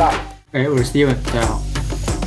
[0.00, 0.10] 大，
[0.52, 1.60] 哎，我是 Steven，大家好。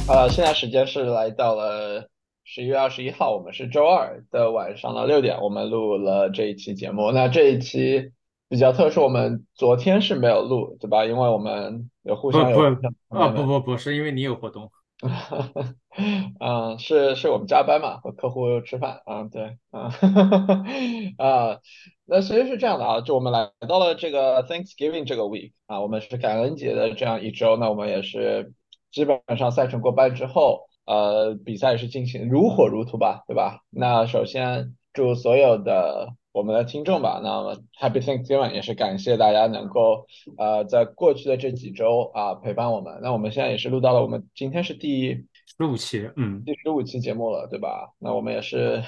[0.08, 2.08] 呃，现在时间是来到了
[2.44, 7.12] 十一月二十一号，我们是周二的晚上的六点，我们录了这一期节目。
[7.12, 8.12] 那这一期
[8.48, 11.04] 比较特殊，我们昨天是没有录，对吧？
[11.04, 12.76] 因为我们有互相有
[13.10, 14.70] 不啊不不不是因为你有活动。
[16.40, 19.92] 啊嗯，是是我们加班嘛，和客户吃饭啊，对，啊，
[21.18, 21.60] 啊，
[22.06, 28.54] 那其实是这样的啊，就我们来到了这个 Thanksgiving 这个 week 啊，我们是感恩节的这样一周，那我们也是
[28.92, 33.60] 基本上赛程过半之后，呃，比赛是进行如火如荼吧，对吧？
[33.70, 36.16] 那首先祝所有的。
[36.34, 40.08] 我们的听众吧，那么 Happy Thanksgiving 也是感谢大家能够
[40.40, 43.00] 呃在过去的这几周啊陪伴我们。
[43.04, 45.14] 那我们现在也是录到了，我们今天是第
[45.46, 47.94] 十五期，嗯，第十五期节目了，对吧？
[48.00, 48.82] 那我们也是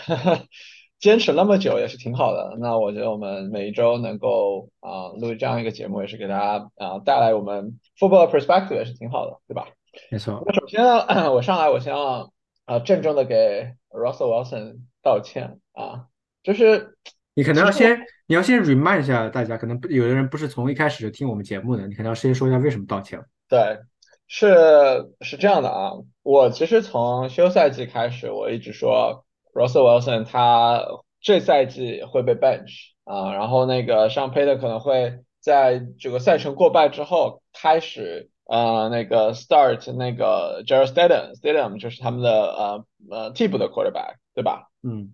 [0.98, 2.58] 坚持那么久，也是挺好的。
[2.60, 9.68] 那我觉得我们每一周能够啊录这样一个节目，也是给大家啊带来我们 football perspective 也是挺好的，对吧？
[10.10, 10.42] 没错。
[10.48, 12.32] 那首先呢， 我上来我先要
[12.66, 16.08] 啊郑重的给 Russell Wilson 道歉啊，
[16.42, 16.98] 就是。
[17.38, 23.20] 你可能要先，你要先 remind 一下大家，可能有的人不是从一开始就听我们节目的，你可能要先说一下为什么道歉。
[23.50, 23.78] 对，
[24.26, 25.92] 是是这样的啊，
[26.24, 30.82] 我其实从休赛季开始，我一直说 Russell Wilson 他
[31.20, 44.70] 这赛季会被 bench 啊，然后那个上 p a y 可能会在这个赛程过半之后开始呃那个 start 那个 Jared Stidham，Stidham 就是他们的呃呃替补的 quarterback，对吧？
[44.84, 45.14] 嗯，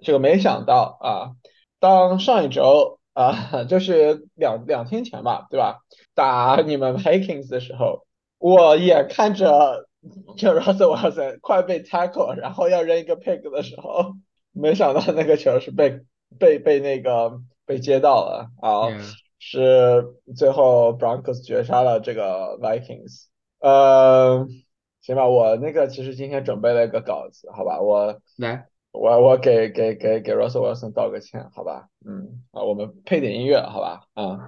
[0.00, 1.32] 这个没想到啊。
[1.82, 5.80] 当上一周啊，就是两两天前吧，对吧？
[6.14, 8.06] 打你们 Vikings 的时候，
[8.38, 9.88] 我眼看着
[10.36, 14.14] 这 Russell Wilson 快被 tackle，然后要扔一个 pick 的时候，
[14.52, 16.02] 没想到那个球是被
[16.38, 18.86] 被被那个被接到了啊，
[19.40, 20.04] 是
[20.36, 23.24] 最后 Broncos 绝杀了这个 Vikings。
[23.58, 24.46] 呃，
[25.00, 28.68] 行吧，我那个其实今天准备了一个稿子，好吧，我来。
[28.92, 34.38] 我我给给给给 Russell Wilson 道个歉，好吧，嗯，啊，我们配点音乐，好吧，嗯，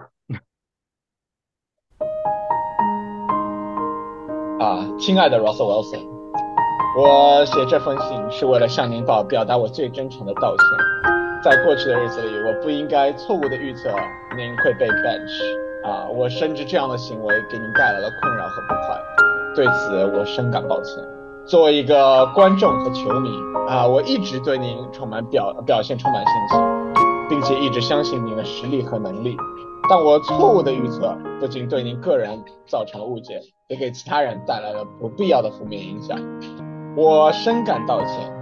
[4.60, 6.06] 啊，亲爱的 Russell Wilson，
[7.00, 10.66] 我写这封信是为了向您报表达我最真诚的道歉。
[11.42, 13.88] 在过去的日子里，我不应该错误的预测
[14.36, 15.42] 您会被 bench，
[15.84, 19.00] 啊，我深知这样的行为给您带来了困扰和不快，
[19.54, 21.02] 对此我深感抱歉。
[21.46, 23.28] 作为一个观众和球迷
[23.68, 26.58] 啊，我一直对您充满表表现充满信心，
[27.28, 29.36] 并且一直相信您的实力和能力。
[29.90, 33.38] 但我错误的预测不仅对您个人造成了误解，
[33.68, 36.18] 也给其他人带来了不必要的负面影响。
[36.96, 38.32] 我深感道歉，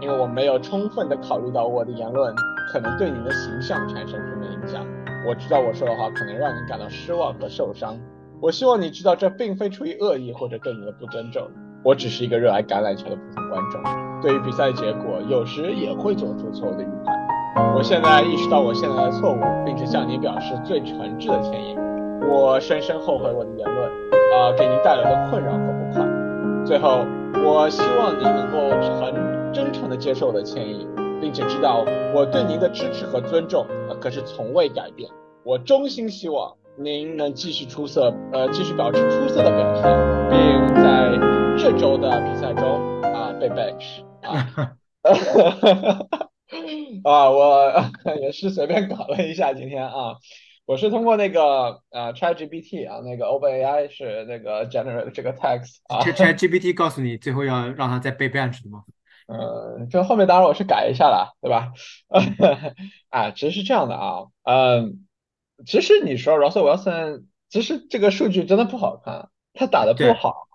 [0.00, 2.32] 因为我没有充分的考虑到我的言论
[2.72, 4.86] 可能对您的形象产生负面影响。
[5.26, 7.98] 我知道我说的话可能让您感到失望和受伤。
[8.40, 11.50] 我希望你知道，这并非出于恶意或者对你的不尊重。
[11.84, 13.82] 我只是一个热爱橄榄球的普通观众，
[14.22, 17.74] 对于比赛结果，有时也会做出错误的预判。
[17.74, 21.76] 我现在意识到我现在的错误，并且向您表示最诚挚的歉意。
[22.30, 23.90] 我深深后悔我的言论，
[24.32, 26.06] 啊，给您带来的困扰和不快。
[26.64, 27.04] 最后，
[27.44, 28.70] 我希望您能够
[29.00, 30.86] 很真诚地接受我的歉意，
[31.20, 33.66] 并且知道我对您的支持和尊重，
[34.00, 35.10] 可是从未改变。
[35.42, 41.41] 我衷心希望您能继续出色，呃，继续保持出色的表现，并在。
[41.62, 44.74] 这周的比赛中啊，被 bench 啊，
[47.04, 47.72] 啊，我
[48.20, 50.16] 也是随便搞了一下今天啊，
[50.66, 58.82] 我是通过那个呃 ChatGPT 啊，那个 OpenAI 是那个 generate 这个 text 啊，ChatGPT 告诉你最后要让他再被 bench 的吗？
[59.28, 61.72] 呃，这后面当然我是改一下了，对吧？
[63.08, 65.06] 啊，其实是这样的啊，嗯，
[65.64, 70.48] 其实你说 Russell Wilson，其实这个数据真的不好看，他打的不好。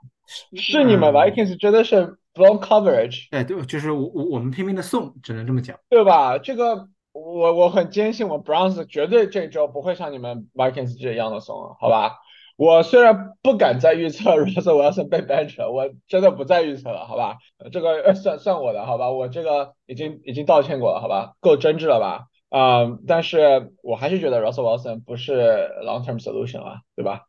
[0.56, 6.38] 是你们 Vikings 真的是 blown coverage，哎，对，就是我我我们拼命的送，只能这么讲，对吧？
[6.38, 12.18] 这个我我很坚信，我 Browns 绝对这周不会像你们 Vikings 这样的送，好吧？
[12.58, 17.38] 我虽然不敢再预测 Russell Wilson 被 bench，我真的不再预测了，好吧？
[17.72, 19.12] 这个算算我的，好吧？
[19.12, 21.34] 我这个已经已经道歉过了，好吧？
[21.40, 22.26] 够真挚了吧？
[22.50, 27.24] 啊，但是我还是觉得 Russell Wilson 不是 long term solution 啊，对吧？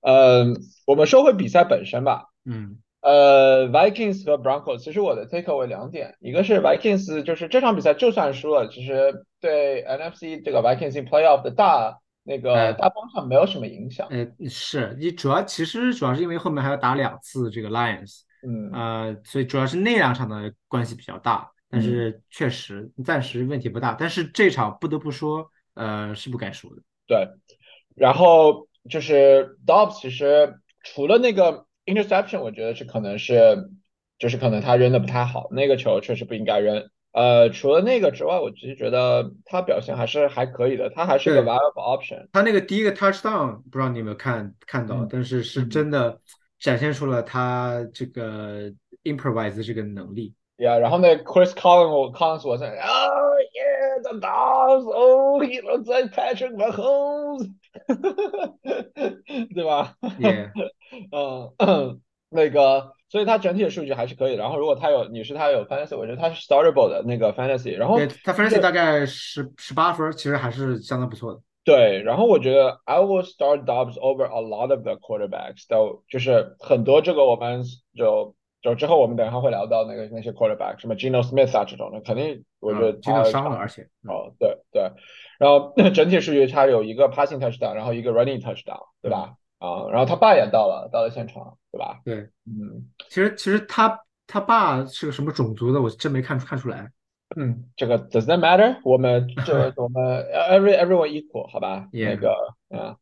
[0.00, 0.56] 嗯，
[0.86, 2.24] 我们说回比赛本身吧。
[2.44, 14.08] 嗯，呃，Vikings 和 Broncos，其实我的 take away 两点，一个是 Vikings，就是这场比赛就算输了，其实对 NFC 这个 Vikings in playoff 的大那个大方向没有什么影响。
[14.10, 26.82] 呃，是你主要其实主要是因为后面还要打两次这个 Lions，嗯，呃，所以主要是那两场的关系比较大，但是确实暂时问题不大，但是这场不得不说，呃，是不该输的。
[27.06, 27.28] 对，
[27.94, 30.58] 然后就是 Dobbs 其实。
[30.84, 33.70] 除了那个 interception，我觉得是可能是
[34.18, 36.88] 就是可能他扔的不太好，那个球确实不应该扔。
[37.12, 42.26] 呃，除了那个之外，我其实觉得他表现还是还可以的，他还是一个 viable option。
[42.32, 46.18] 他那个第一个 touchdown 不知道你有没有看看到，嗯但是是嗯真的
[46.58, 48.72] 展现出了他这个
[49.04, 50.34] improvise 这个能力。
[50.56, 52.56] Yeah，然后那 Chris Collins 我 Collins 我
[54.00, 57.50] 在，Oh yeah，the dogs，Oh he looks like Patrick Mahomes，
[59.54, 59.94] 对吧？
[60.18, 60.50] 也
[61.10, 62.00] 嗯，
[62.30, 64.34] 那个，所以他整体的数据还是可以。
[64.34, 67.76] 然后如果他有你是他有 fantasy，我觉得他是 startable 的那个 fantasy。
[67.76, 71.40] 然后对他 fantasy 大概十十八分，其实还是相当不错的。
[71.64, 77.62] 对，然后我觉得 I will start Dobbs over a lot of the quarterbacks，都就是很多这个我们
[77.94, 84.82] 就就之后我们等一下会聊到那个那些 quarterback，什么 Geno Smith 啊这种的，肯定我觉得经他常伤了，而且嗯哦，对对，
[85.38, 89.34] 然后整体数据他有一个 passing touchdown，然后一个 running touchdown，对吧？
[89.58, 92.00] 啊，然后他爸也到了，到了现场，对吧？
[92.04, 92.16] 对，
[92.46, 96.90] 嗯其实其实他他爸是个什么种族的，我真没看出看出来。
[97.34, 98.76] 嗯，这个 does that matter？
[98.84, 100.02] 我们 这我们
[100.50, 101.88] every everyone equal，好吧？
[101.90, 102.30] 那个
[102.68, 102.96] 啊，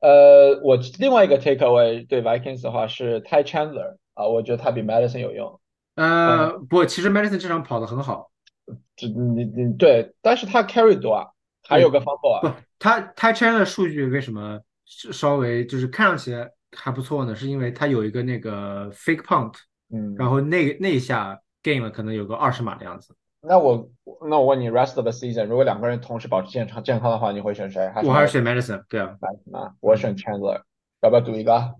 [0.00, 5.60] 呃，我另外一个 takeaway 对 Vikings 的话是 Ty Chandler 啊，我觉得他比 Madison 有用。
[5.96, 8.30] 呃，不，其实 Madison 这场跑得很好，
[8.96, 11.26] 这你你对，但是他 carry 多啊，
[11.68, 16.34] 还有个 fumble 不啊，，他他 c h a n 的数据为什么是稍微就是看上去
[16.76, 17.34] 还不错呢？
[17.34, 19.54] 是因为他有一个那个 fake punt，
[19.92, 23.14] 嗯，然后那那一下 game 可能有个二十码的样子。
[23.42, 23.90] 那我
[24.28, 27.88] 那我问你，rest of the season，如果两个人同时保持健康健康的话，你会选谁？
[27.88, 29.74] 还是我还是选 Madison，对啊，Madison 啊？
[29.80, 30.60] 我选 Chandler，
[31.00, 31.74] 要不要赌一个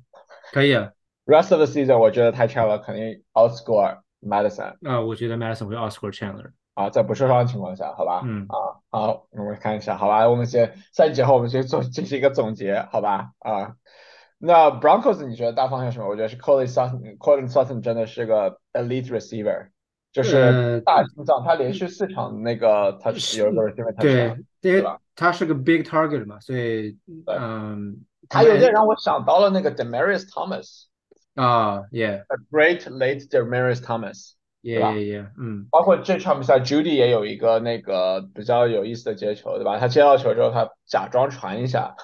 [0.52, 0.90] 可以啊。
[1.31, 6.50] ？Rest of the season，我觉得 Ty Chandler 肯定 outscore Madison 那我觉得 Madison 会 outscore Chandler。
[6.75, 8.23] 啊，在不受伤的情况下，好吧？
[8.25, 10.27] 嗯啊，好，我们看一下，好吧？
[10.29, 13.32] 我们先赛季结后，我们先做进行一个总结，好吧？
[13.41, 13.75] 啊，
[14.38, 16.09] 那 Broncos 你觉得大方向是什么？
[16.09, 19.69] 我觉得是 Colin Sutton，Colin Sutton 真的是个 elite receiver，
[20.12, 26.97] 就是呃大心脏，他连续四场那个 touch 有一个 receiver 对 touchdown，，因为吧他是个 big target 嘛，所以
[27.27, 27.99] 嗯，
[28.29, 30.87] 他有点让我想到了那个 Demarius Thomas。
[31.35, 34.32] 啊，yeah A great late Demarius Thomas。
[34.62, 39.79] Yeah, yeah, yeah，嗯，包括这场比赛，Judy 也有一个那个比较有意思的接球，对吧？
[39.79, 41.94] 他接到球之后，他假装传一下，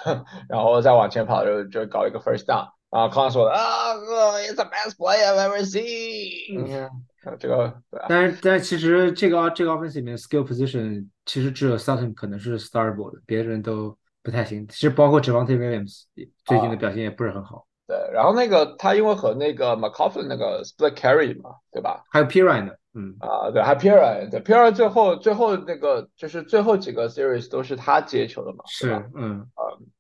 [0.49, 2.71] 然后再往前跑就就搞一个 first down。
[2.89, 3.95] 啊，康说啊
[4.39, 6.65] ，It's the best play I've ever seen。
[6.65, 14.67] 嗯，这个但是但是其实这个这个 offense 里面 skill position 其实只有 Sutton 可能是 startable 的，别人都不太行。
[14.69, 16.05] 其实包括 Javante Williams
[16.47, 17.97] 最近的表现也不是很好，对。
[18.13, 22.05] 然后那个他因为和那个 McCoughlin 那个 split carry 嘛，对吧？
[22.11, 29.47] 还有 Pirine 呢，嗯，啊，对，还有 Piran，对 Piran 最后最后那个就是最后几个 series 都是他接球的嘛，是吧是，嗯，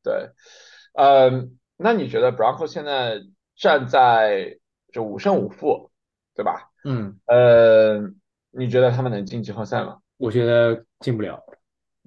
[0.02, 0.30] 对，
[0.94, 3.20] 嗯，那你觉得 Broncos 现在
[3.56, 4.58] 站在
[4.92, 5.90] 就五胜五负，
[6.34, 6.70] 对吧？
[6.84, 8.00] 嗯，呃，
[8.50, 9.98] 你觉得他们能进季后赛吗？
[10.16, 11.42] 我觉得进不了。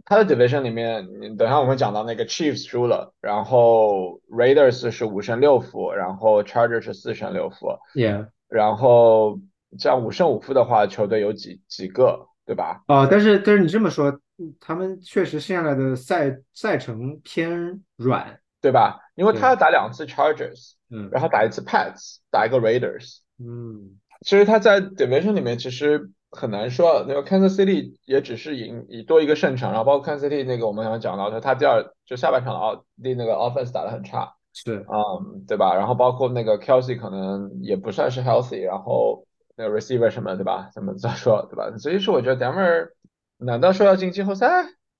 [0.05, 9.39] 他的 division 里面，你等一下我们讲到那个 Chiefs 输了，然后 Raiders 是五胜六负，然后 Chargers 是四胜六负，Yeah，然后
[9.77, 12.83] 这样五胜五负的话，球队有几几个，对吧？
[12.87, 18.99] 哦，但是但是你这么说，嗯他们确实剩下来的赛赛程偏软，对吧？
[19.15, 23.19] 因为他要打两次 Chargers，嗯然后打一次 Pats，打一个 Raiders。
[23.37, 32.83] 嗯，其实他在 division 里面其实很难说，那个 Kansas City 也只是赢以多一个胜场，然后包括 Kansas City 那个我们刚刚讲到的，他第二就下半场的奥的
[33.15, 35.75] 那个 offense 打得很差，是，嗯，对吧？
[35.75, 39.25] 然后包括那个 Kelsey 可能也不算是 healthy，然后
[39.57, 40.69] 那个 receiver 什么，对吧？
[40.73, 41.75] 怎么再说，对吧？
[41.77, 42.89] 所以说我觉得 Denver
[43.37, 44.47] 难道说要进季后赛？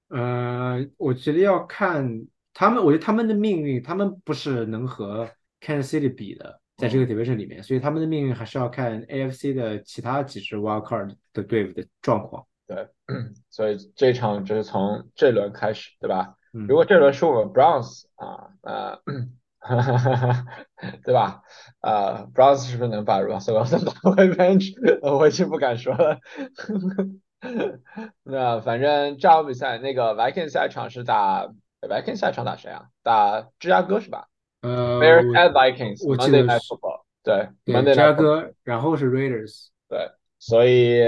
[0.10, 5.30] 呃，我觉得要看他们，我觉得他们的命运，他们不是能和
[5.62, 12.46] Kansas City 比的，在这个 division 里面，所以他们的命运还是要看 AFC 的其他几支 wild card 的队伍的状况。
[12.66, 12.88] 对，
[13.50, 16.36] 所以这场就是从这轮开始，对吧？
[16.54, 19.00] 嗯如果这轮是我们 Browns 啊，呃，
[21.04, 21.42] 对吧？
[21.82, 24.74] 呃，Browns 是不是能把 Russell Wilson 打回 bench？
[25.18, 26.18] 我已经不敢说了。
[28.24, 31.48] 那反正这场比赛，那个 Vikings 下一场是打
[31.82, 32.86] Vikings 下一场打谁啊？
[33.04, 34.29] 打芝加哥是吧
[34.62, 41.02] 呃，？Bears 我 at Vikings 我记 Monday 得 Night 是 Football，对芝加 Night Football，哥，然后是 Raiders，对，所以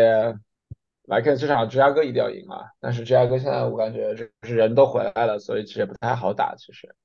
[1.07, 2.71] Vikings 这场芝加哥一定要赢啊！
[2.79, 6.95] 但是芝加哥现在我感觉就是人都回来了，所以其实也不太好打，其实，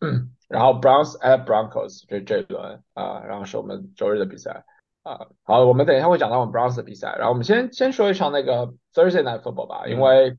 [0.00, 4.64] 嗯，然后 Browns at Broncos 这这一轮啊，然后是我们周日的比赛
[5.04, 5.26] 啊。
[5.44, 10.36] 好，我们等一下会讲到我们 Browns 的比赛，然后我们先先说一场那个 Thursday Night Football 吧，因为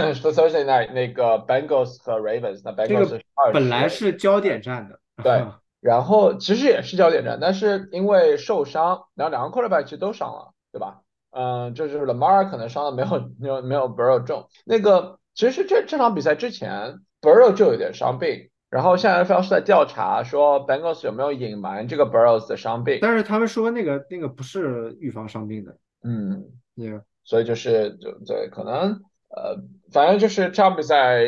[0.14, 3.22] 说 Thursday Night 那个 Bengals 和 Ravens，那 Bengals 是
[3.52, 5.44] 本来，是焦点战的，对
[5.80, 11.00] 然后其实也是焦点战，但是因为受伤，然后两个 quarterback 其实都伤了，对吧？
[11.30, 14.48] 嗯，就是 Lamar 可能伤的没有没有没有 Burrow 重。
[14.64, 22.98] 那个其实这这场比赛之前，Burrow 就有点伤病，然后现在 NFL 是在调查说 Bengals 有没有隐瞒这个 Burrow 的伤病。
[23.00, 26.44] 但是他们说那个那个不是预防伤病的，嗯
[26.76, 27.02] ，yeah.
[27.24, 29.00] 所以就是就对，可能
[29.34, 29.56] 呃，
[29.90, 31.22] 反正就是这场比赛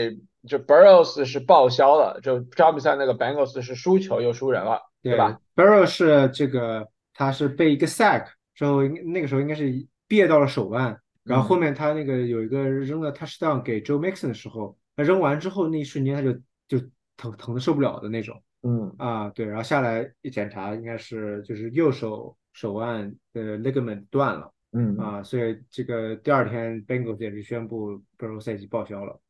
[0.47, 16.33] 就 Burrows 是报销了，就这场比赛那个 Bengals 是输球又输人了，对吧？？Burrows 是这个他是被一个 sack 之后，那个时候应该是别到了手腕，然后后面他那个有一个扔了 touchdown 给 Joe Mixon 的时候，他扔完之后那一瞬间他就
[16.69, 29.21] 就疼疼的受不了的那种嗯啊，对，然后下来一检查，应该是就是右手手腕的 ligament 断了嗯啊，所以这个第二天 Bengals 也是宣布 Burrow 赛季报销了。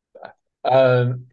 [0.63, 1.27] 嗯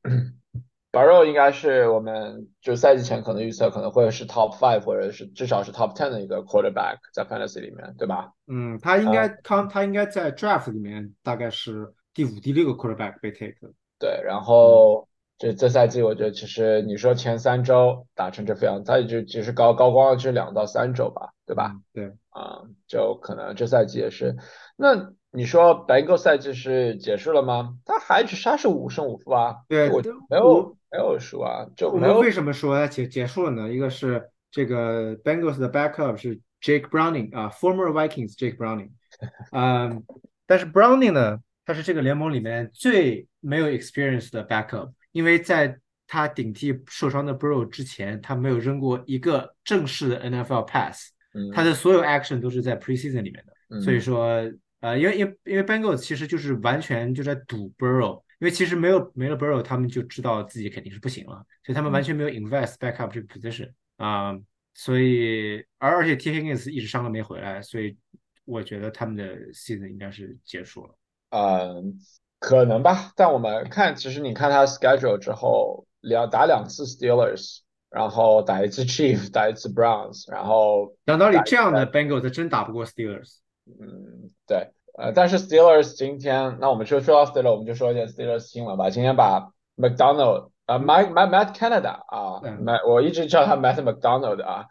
[0.92, 8.30] Burrow 应该是我们就赛季前可能预测可能会是 top five 或者是至少是 top ten 的一个 quarterback 在 fantasy 里面，对吧？
[8.46, 13.72] 嗯，他应该他他应该在 draft 里面大概是第五、第六个 quarterback 被 take 的。
[13.98, 15.08] 对，然后
[15.42, 21.72] 这这赛季我觉得其实你说前三周打成这副样子，他也就只是高高光就是两到三周吧，对吧？
[21.74, 21.82] 嗯？
[21.92, 24.36] 对，啊、就可能这赛季也是。
[24.76, 27.76] 那你说白狗赛季是结束了吗？
[27.84, 29.56] 他还只他是五胜五负啊，
[29.92, 33.68] 我对对没有没有输啊，就我们为什么说结结束了呢？
[33.68, 38.90] 一个是这个 Bengals 的 backup 是 Jake Browning 啊，former Vikings Jake Browning，
[39.50, 40.04] 嗯，
[40.46, 53.52] 但是 Browning 呢，他是这个联盟里面最没有 experience 的 backup，因为在他顶替受伤的 Burrow 之前，他没有扔过一个正式的 NFL pass，嗯他的所有 action 都是在 preseason 里面的。
[53.70, 54.50] 嗯所以说，
[54.80, 64.36] 呃，因为因为因为 Bengals 其实就是完全就在赌 Burrow，因为其实没有没了 Burrow，他们就知道自己肯定是不行了，所以他们完全没有 invest backup 这个 position 啊、
[64.74, 67.96] 所以而而且 T Higgins 一直伤了没回来，所以
[68.44, 70.94] 我觉得他们的 season 应该是结束了。
[71.30, 71.94] 嗯，
[72.42, 83.36] 可能吧，但我们看，其实你看他 schedule 之后，两打两次 Steelers，然后打一次 Chief，打一次 Browns，然后讲道理，这样的 Bengals 真打不过 Steelers。
[83.64, 88.90] 嗯，对，呃，但是 Steelers 今天，那我们就说到 Steelers，我们就说一下 Steelers 新闻吧。
[88.90, 94.66] 今天把 McDonald 啊、Mike Matt Matt Canada 啊嗯，Matt 我一直叫他 Matt McDonald 啊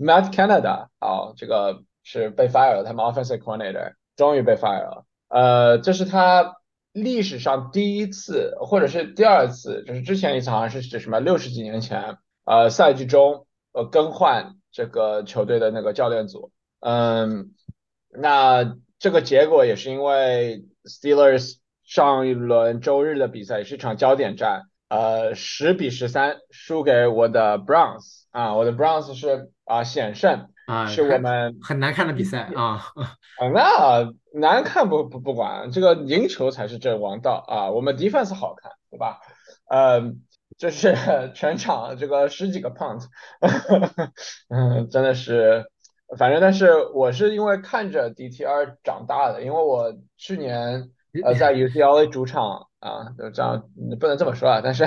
[0.00, 5.04] ，Matt Canada 啊，这个是被 fire 了，他们 offensive coordinator 终于被 fire 了。
[5.28, 6.54] 呃，这是他
[6.94, 17.50] 历史上第一次，或者是第二次，就是之前一次好像是指什么六十几年前，呃，赛季中呃更换这个球队的那个教练组，嗯，
[18.10, 32.80] 那这个结果也是因为 Steelers 上一轮周日的比赛是一场焦点战，呃，十比十三输给我的 Browns 啊，我的 Browns 是啊险胜，啊，是我们很难看的比赛啊，
[33.38, 37.70] 啊，那难看不不不管，这个赢球才是正王道啊！
[37.70, 39.20] 我们 defense 好看，对吧？
[39.68, 40.12] 呃，
[40.56, 40.94] 就是
[41.34, 43.04] 全场这个十几个 punt，
[44.48, 45.66] 嗯，真的是，
[46.16, 50.90] 反正但是我是因为看着 DTR 长大的，因为我去年
[51.24, 53.62] 呃在 UCLA 主场啊，就这样
[54.00, 54.86] 不能这么说啊，但是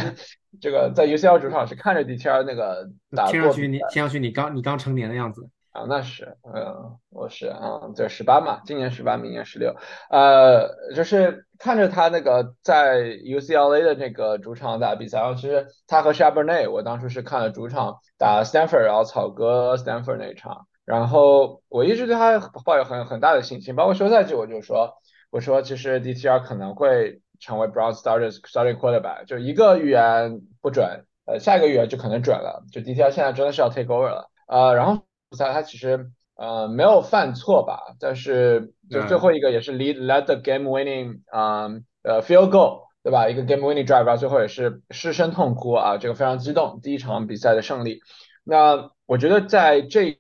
[0.60, 5.48] 这个在 UCLA 主场是看着 DTR 那个打听上去你听上去你刚你刚成年的样子。
[5.78, 9.76] 啊，那是，嗯，我是啊，对，十八嘛，今年十八，明年十六，
[10.10, 24.96] 呃，就是看着他那个在 UCLA 的那个主场打比赛，然后其实他和 Charbonnet，我当初是看了主场打 Stanford，然后草哥 Stanford 那一场，然后我一直对他抱有很很大的信心，包括休赛季我就说，
[25.30, 35.04] 我说其实 DTR 可能会成为 Brown starters starting quarterback，就一个预言不准，呃，下一个预言就可能准了，就 DTR 现在真的是要 take over 了，呃，然后。
[35.30, 41.70] 比赛他其实呃没有犯错吧，但是就最后一个也是 lead led the game winning 啊、
[42.04, 43.30] 呃 field goal 对吧？
[43.30, 48.00] 一个 game winning drive，最后也是失声痛哭啊，这个非常激动，第一场比赛的胜利。
[48.44, 50.20] 那我觉得在这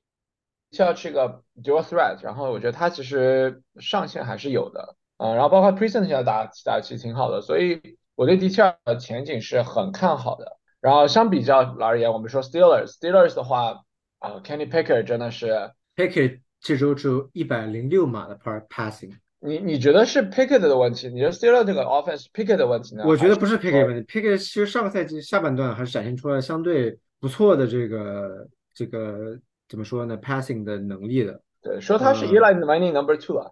[0.71, 7.81] 要这个 dual threat，然后我觉得他其实上限还是有的，嗯、呃，然后包括 present 现在打打其实挺好的，所以
[8.15, 10.57] 我对 D 二的前景是很看好的。
[10.81, 13.83] 然后相比较而言，我们说 Steelers，Steelers 的话。
[14.19, 19.13] 啊，Kenny Pickett 真的是 Pickett 这周只有一百零六码的 part passing。
[19.39, 21.09] 你你觉得是 Pickett 的问题？
[21.09, 23.03] 你觉得 Steelers 这个 offense Pickett 的问题呢？
[23.05, 31.39] 我觉得不是 Pickett 问题，Pickett 其实上个赛季下半段还是展现出了相对不错的这个这个怎么说呢，passing 的能力的。
[31.61, 33.51] 对，说他是 Eli Manning number two 啊。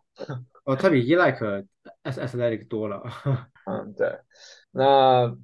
[0.63, 1.65] 哦，他比 Eli
[2.03, 3.03] athletic 多了。
[3.65, 4.07] 嗯，对。
[4.71, 5.35] 那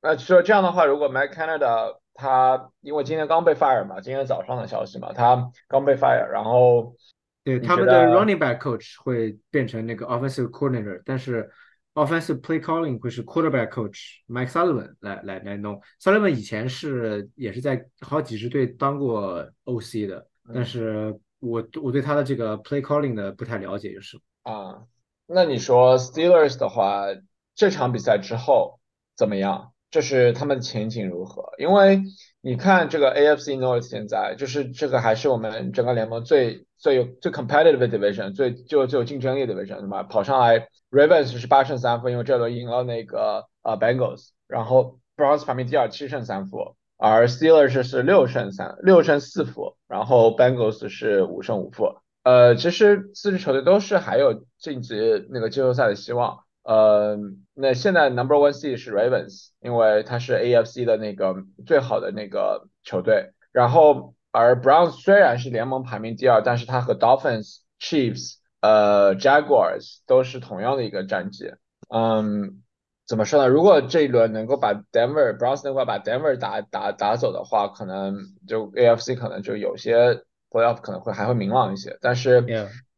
[0.00, 6.94] 那说这样的话，如果 Mike Canada 他因为今天刚被 fire 嘛，今天早上的消息嘛，他刚被 fire，然后
[7.42, 11.50] 对他们的 running back coach 会变成那个 offensive coordinator，但是
[11.94, 15.80] offensive play calling 会是 quarterback coach Mike Sullivan 来来来弄。
[15.98, 24.84] Sullivan 以前是也是在好几支队当过 OC 的，但是我我对他的这个 play calling 的不太了解，就是啊，
[25.26, 27.06] 那你说 Steelers 的话，
[27.54, 28.78] 这场比赛之后
[29.16, 29.69] 怎么样？
[29.90, 31.52] 就是他们前景如何？
[31.58, 32.02] 因为
[32.40, 40.02] 你看这个 AFC North 现在就是这个还是我们整个联盟最最有最 competitive 的 division，最就最有竞争力的 division，对吧？
[40.04, 51.96] 跑上来 Ravens 是八胜三负，因为这轮赢了那个呃 Bengals，然后 Browns 排名第二七胜三负，而 Steelers 是六胜三六胜四负，然后 Bengals 是五胜五负。
[52.22, 54.94] 呃，其实四支球队都是还有晋级
[55.30, 56.40] 那个季后赛的希望。
[56.62, 57.16] 呃，
[57.54, 61.34] 那现在 Number One C 是 Ravens，因为它是 AFC 的那个
[61.66, 63.32] 最好的那个球队。
[63.50, 71.50] 然后，而 Browns 虽然是联盟排名第二，但是它和 Dolphins、Chiefs、呃 Jaguars 都是同样的一个战绩。
[71.88, 72.62] 嗯，
[73.08, 73.48] 怎么说呢？
[73.48, 81.96] 如果这一轮能够把 Denver Browns 能够把 Denver 打打打走的话，可能就 AFC 可能就有些 Playoff 可能会还会明朗一些。
[82.02, 82.42] 但是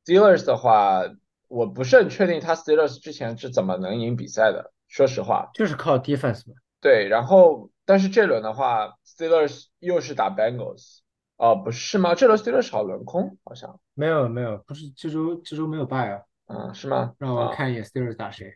[0.04, 1.04] Steelers 的话。
[1.52, 6.54] 我不是很确定他 Steelers 之前是怎么能赢比赛的，说实话，就是靠 defense 嘛。
[6.80, 11.00] 对，然后但是这轮的话，Steelers 又是打 Bengals，
[11.36, 12.14] 哦，不是吗？
[12.14, 16.22] 这轮 Steelers 好轮空，好像没有没有，不是这周这周没有败啊。
[16.46, 17.12] 嗯，是吗？
[17.18, 18.54] 让我看一眼 Steelers 打谁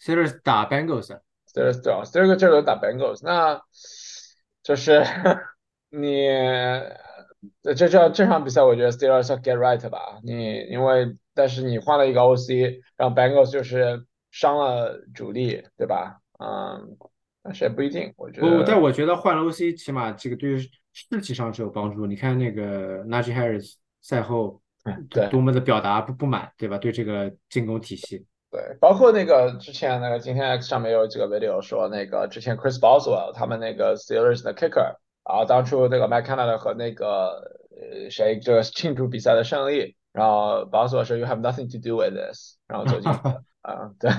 [0.00, 3.60] ？Steelers 打 Bengals，Steelers 对 Steelers 这轮打 Bengals，那
[4.62, 5.04] 就是
[5.90, 6.28] 你
[7.62, 11.16] 这这这场比赛，我觉得 Steelers 要 get right 吧，你因为。
[11.36, 16.16] 但是你换了一个 OC，让 Bengals 就是伤了主力，对吧？
[16.38, 16.96] 嗯，
[17.42, 18.48] 但是也不一定，我觉得。
[18.48, 20.58] 不，但我觉得换了 OC，起码这个对于
[20.92, 22.06] 士气上是有帮助。
[22.06, 24.60] 你看那个 Najee Harris 赛后，
[25.10, 26.78] 对，多么的表达不不满，对吧？
[26.78, 28.26] 对这个进攻体系。
[28.50, 39.96] 对，包括那个之前那个今天 X 上面有几个 video 说，那个之前 Chris Boswell 他们那个 Steelers 的 kicker，然后当初那个 Mike Canada 和那个呃谁这个庆祝比赛的胜利。
[40.16, 43.12] 然后 boss 说 you have nothing to do with this，然后走进
[43.60, 44.10] 啊，对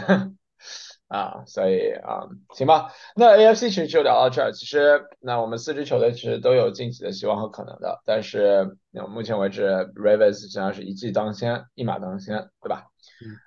[1.08, 2.92] 啊，所以啊，行吧。
[3.16, 4.52] 那 AFC 其实就聊到这儿。
[4.52, 12.86] 其实那我们四支球队其实都有晋级的希望和可能的，但是那目前为止 Ravens 实际上是一骑当先，一马当先，对吧？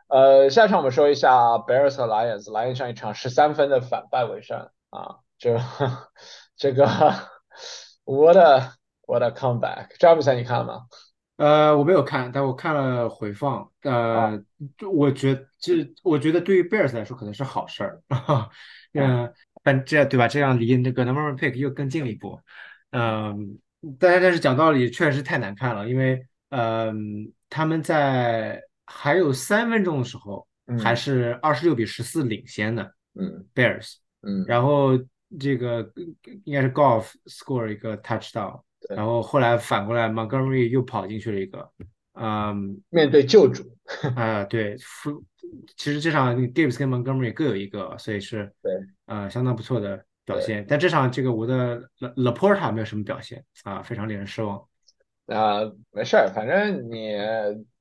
[0.08, 2.44] 呃，下一场我们说一下 Bears 和 Lions。
[2.50, 5.56] Lions 上一场十三分的反败为胜啊，这
[6.56, 6.84] 这个
[8.04, 8.72] what a
[9.06, 9.88] what a comeback！
[10.00, 10.80] 这场比赛你看了吗？
[11.40, 13.66] 呃，我没有看，但我看了回放。
[13.80, 14.38] 呃，
[14.92, 18.02] 我觉这我觉得对于 Bears 来说可能是好事儿。
[18.92, 19.32] 嗯，
[19.64, 20.28] 但这对吧？
[20.28, 22.38] 这样离那个 Number One Pick 又更近了一步。
[22.90, 23.58] 嗯，
[23.98, 30.46] 但但是讲道理，确实太难看了，因为嗯，他们在还有三分钟的时候
[30.78, 32.94] 还是二十六比十四领先的。
[33.14, 33.94] 嗯，Bears。
[34.20, 34.90] 嗯，然后
[35.38, 35.90] 这个
[36.44, 38.60] 应该是 Golf score 一个 touchdown。
[38.88, 41.70] 然后后来反过来，Montgomery 又跑进去了一个，
[42.14, 43.62] 嗯，面对旧主
[44.16, 44.76] 啊，对，
[45.76, 48.72] 其实这场 Gibbs 跟 Montgomery 各有一个，所以是对，
[49.06, 50.64] 呃，相当不错的表现。
[50.68, 51.82] 但这场这个我的
[52.16, 54.62] Laporta 没有什么表现啊，非常令人失望。
[55.26, 55.60] 啊，
[55.92, 57.14] 没事儿，反正你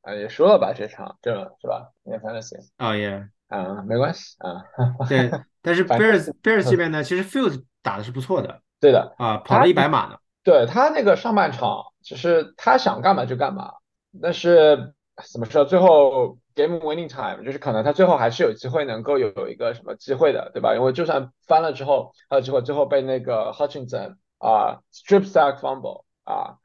[0.01, 1.91] 啊也输了吧这场，这是吧？
[2.03, 2.57] 也反正行。
[2.77, 4.63] 啊也啊，没关系啊。
[5.07, 5.31] 对，
[5.61, 8.61] 但是 Bears Bears 这边呢，其实 Fields 打的是不错的。
[8.79, 10.17] 对的啊，跑了一百码呢。
[10.49, 13.71] 对他那个上半场，其实他想干嘛就干嘛，
[14.19, 14.95] 但是
[15.31, 20.73] 怎么说，最后 game winning time 就是可能他最后还是有机会能够有有一个什么机会的，对吧？
[20.73, 26.55] 因为就算翻了之后，还有机会最后被那个 Hutchinson 啊 strip sack fumble 啊，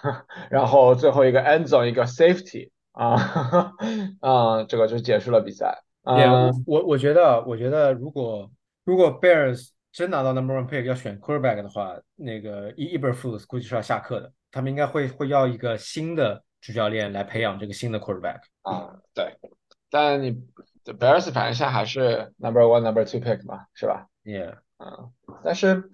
[0.48, 3.74] 然后最后一个 end zone 一个 safety 啊，
[4.22, 5.82] 啊，这个就结束了比赛。
[6.04, 8.50] 嗯，我我觉得，我觉得如果
[8.84, 14.32] 如果 Bears 真拿到 number one pick 要选 quarterback 的话，那个 E Eberflus 估计是要下课的。
[14.50, 18.40] 他们应该会会要一个新的主教练来培养这个新的 quarterback。
[18.62, 19.38] 啊，对。
[19.88, 20.32] 但你
[20.84, 24.56] Bears 反正现在还是 number one number two pick 嘛，是吧？Yeah。
[24.78, 25.12] 嗯。
[25.44, 25.88] 但是，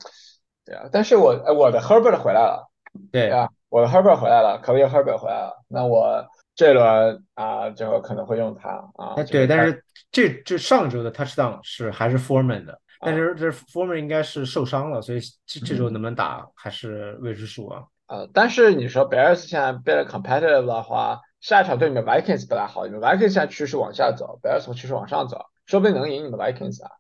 [0.65, 0.89] 对啊。
[0.91, 2.71] 但是我我的 Herbert 回来了。
[3.13, 5.63] 对啊，我的 Herbert 回来了，可以 Herbert 回来了。
[5.69, 9.23] 那我这轮啊，就可能会用他啊。
[9.25, 12.81] 对，但是这这上周的 touchdown 是还是 Foreman 的。
[13.01, 17.83] 但是这 Former 应该是受伤了，所以这这周能不能打还是未知数啊。
[18.09, 26.91] 呃，但是你说 Bears 现在变得 competitive 的话，下一场对你们 Vikings 不大好，你们 Vikings 现在趋势往下走，Bears 趋势往上走，说不定能赢你们 Vikings 啊。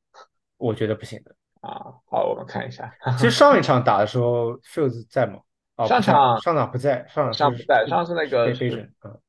[0.56, 1.34] 我觉得不行的。
[1.60, 1.92] 啊。
[2.10, 2.92] 好，我们看一下。
[3.18, 5.40] 其实 上一场打的时候，Fields 在吗？
[5.76, 8.54] 哦，上场上场不在，上场上不在，上次那个嗯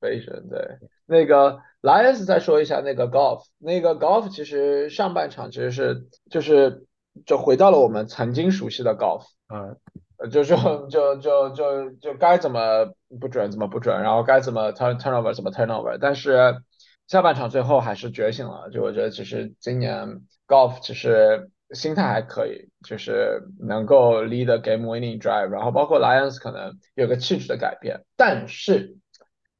[0.01, 0.77] ，Vision 对。
[1.05, 6.85] 那个 Lions 再说一下那个 Golf，那个 Golf 其实上半场其实是就是
[7.25, 10.55] 就回到了我们曾经熟悉的 Golf，嗯，就就
[10.87, 16.61] 就就就就该怎么不准怎么不准，然后该怎么 turn turnover 怎么 turnover，但是
[17.07, 28.97] 下半场最后还是觉醒了，就我觉得其实今年 Golf 其实心态还可以，就是能够 lead game winning drive，然后包括 Lions 可能有个气质的改变，但是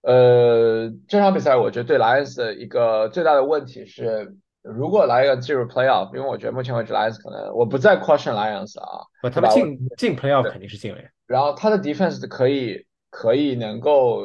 [0.01, 4.35] 呃这场比赛我觉得对 Lions 的一个最大的问题是。
[4.63, 11.01] 如果来一个进入 playoff，因为我觉得目前为止 Lions 可能我不再 question Lions 啊，不，他们进进 playoff 肯定是进了。
[11.25, 14.21] 然后他的 defense 可以可以能够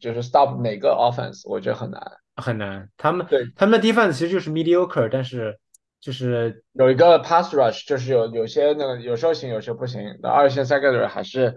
[0.00, 2.02] 就是 stop 哪个 offense，我觉得很难
[2.36, 2.88] 很难。
[2.96, 5.58] 他们对他们的 defense 其实就是 mediocre，但是
[6.00, 10.00] 就是有一个 pass rush，就是有有些那个有时候行，有时候不行。
[10.22, 11.54] 那二线 secondary 还是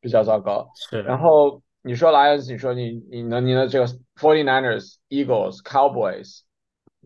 [0.00, 0.68] 比较糟糕。
[0.88, 1.02] 是。
[1.02, 6.40] 然后你说 Lions，你说你你能你能这个 Forty Niners、Eagles、Cowboys。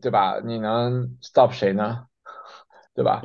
[0.03, 0.40] 对吧？
[0.43, 2.07] 你能 stop 谁呢？
[2.97, 3.21] 对吧？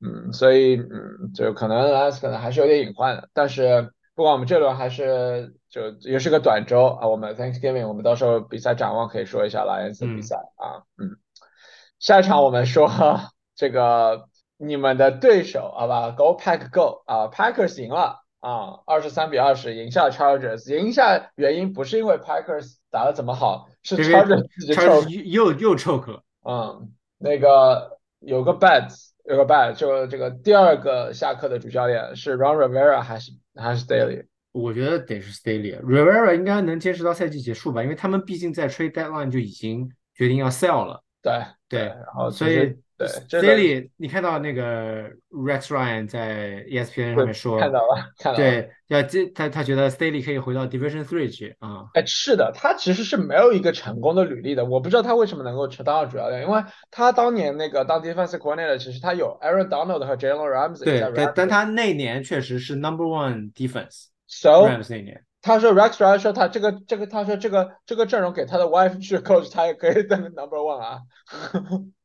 [0.00, 3.28] 嗯，所以嗯，就可能 Lions 可能还是有点隐患的。
[3.34, 10.88] 但是不管我们这轮还是就也是个短周啊，我们 Thanksgiving 我们到时候比赛展望可以说一下 Lions 的比赛啊。
[10.96, 11.18] 嗯，
[11.98, 12.88] 下一场我们说
[13.54, 20.70] 这个你们的对手好吧？Go Pack Go 啊，Packers 赢了啊，二十三比二十赢下 Chargers。
[20.76, 23.70] 赢下原因不是因为 Packers 打的怎么好。
[23.82, 26.22] 是 Chargers 自己臭，又又臭了。
[26.46, 28.90] 嗯，那个有个 bad，
[29.24, 34.26] 有个 bad，就这个第二个下课的主教练是 Ron Rivera 还是还是 Staley？
[34.52, 35.80] 我觉得得是 Staley。
[35.80, 41.02] Rivera 应该能坚持到赛季结束吧，因为他们毕竟在 trade deadline 就已经决定要 sell 了。
[41.22, 41.32] 对
[41.66, 42.76] 对，然后所以。
[42.96, 43.08] 对
[43.40, 48.36] ，Daily，你看到那个 Rex Ryan 在 ESPN 上面说，看到了，看到了。
[48.36, 51.86] 对，要这他他觉得 Staley 可以回到 Division Three 去啊。
[51.94, 54.64] 哎，是的，他其实是没有一个成功的履历的。
[54.64, 64.06] 我不知道他为什么能够当到主教练，因为他当年那个当 Defensive Coordinator，其实他有 Aaron Donald 和 Jalen Ramsey 对对，但他那年确实是 Number One Defense。
[64.26, 71.00] So Rams 那年，他说 Rex 说他这个这个他说这个这个阵容给他的 Wife 去 Coach，他也可以当 Number One 啊。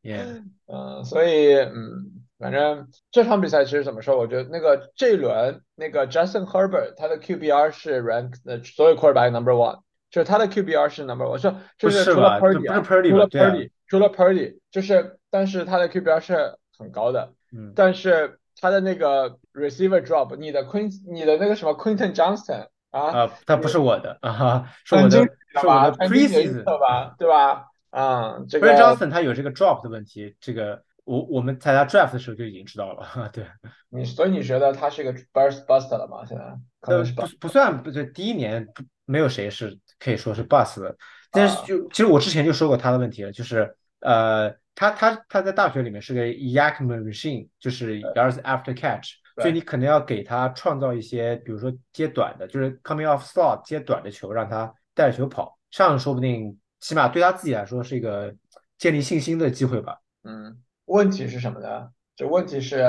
[0.04, 0.43] Yeah。
[0.67, 4.17] 嗯，所以嗯，反正这场比赛其实怎么说？
[4.17, 9.80] 我觉得那个这一轮那个 Justin Herbert 他的 QBR 是 rank 的所有 quarterback number one，
[10.12, 25.91] 就是他的 QBR 是 number one，说就是除了 Purdy，除了 Purdy，除了 Purdy，就是但是他的 QBR 是很高的，嗯，但是他的那个 receiver drop，你的 Quint，你的那个什么 Quinton Johnston 啊，啊，他不是我的啊，是我的，是我的
[26.08, 27.65] preseason 吧，对吧？
[27.89, 33.30] 啊，这个 Johnson 他有这个 drop 的问题，这个我我们在他 draft 的时候就已经知道了。
[33.34, 33.45] 对
[33.89, 36.23] 你，所以你觉得他是一个 burst bust 了吗？
[36.25, 36.43] 现在
[36.82, 38.67] 可能是不不算，不就第一年
[39.06, 40.95] 没有谁是可以说是 bust 的。
[41.32, 56.58] 但是就其实我之前就说过他的问题了，就是呃，他他他在大学里面是个 Yakman machine，就是 yards after catch，所以你可能要给他创造一些，比如说接短的，就是 coming off slot 接短的球，让他带着球跑，这样说不定。
[56.80, 58.34] 起码对他自己来说是一个
[58.78, 59.97] 建立信心的机会吧。
[60.23, 61.89] 嗯，问题是什么呢？
[62.15, 62.86] 这问题是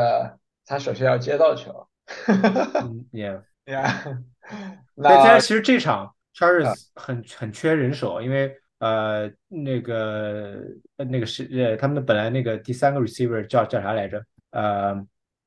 [0.65, 1.89] 他首先要接到球。
[2.29, 4.23] 嗯，Yeah，Yeah。
[4.95, 10.57] 那其实这场 Chargers 很很缺人手，因为呃那个
[10.97, 14.25] 那个是呃他们本来那个第三个 receiver 叫叫啥来着？
[14.51, 14.95] 呃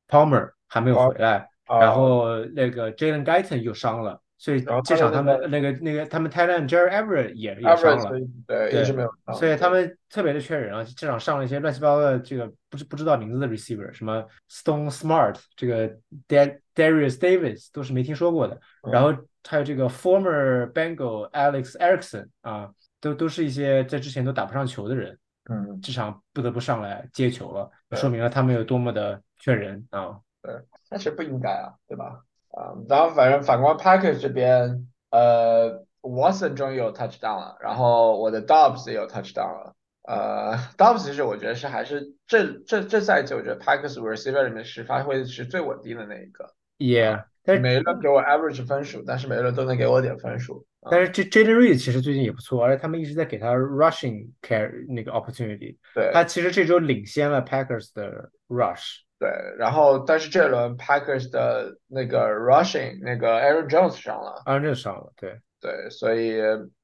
[0.07, 4.19] ，Palmer 还没有回来，然后那个 Jalen Guyton 又伤了。
[4.39, 9.09] 所以这场他们那个那个他们 Thailand Jerry Everett 也也伤了，对，也是没有。
[9.33, 10.83] 所以他们特别的缺人啊！
[10.97, 15.87] 这场上了一些乱七八糟的这个不知不知道名字的 receiver，什么 Stone Smart，这个
[16.27, 18.59] Darius Davis 都是没听说过的。
[18.91, 19.15] 然后
[19.47, 25.17] 还有这个 former Bengal Alex Erickson 啊，都都是一些在之前都打不上球的人。
[25.49, 30.17] 嗯，这场不得不上来接球了，说明了他们有多么的缺人啊！
[30.43, 30.53] 对，
[30.89, 32.21] 但是不应该啊，对吧？
[32.51, 47.23] 啊，然后反正反观 Packers 这边，呃，Watson 终于有 touchdown 了，然后我的 Dobbs 也有 touchdown 了，呃，Dobbs 其实我觉得是还是这这这赛季我觉得 Packers receiver 里面是发挥是最稳定的那一个，Yeah，
[47.59, 50.65] 每一轮给我 average 分数，但是每一轮都能给我点分数。
[50.91, 58.97] 但是这 Jaden Reed 其实最近也不错，而且他们一直在给他 rushing care 那个 opportunity，对，他其实这周领先了 Packers 的 rush。
[59.23, 66.35] 对，然后但是这轮 Packers 的那个 rushing 那个 Aaron Jones 上了，Aaron Jones 上了，对对，所以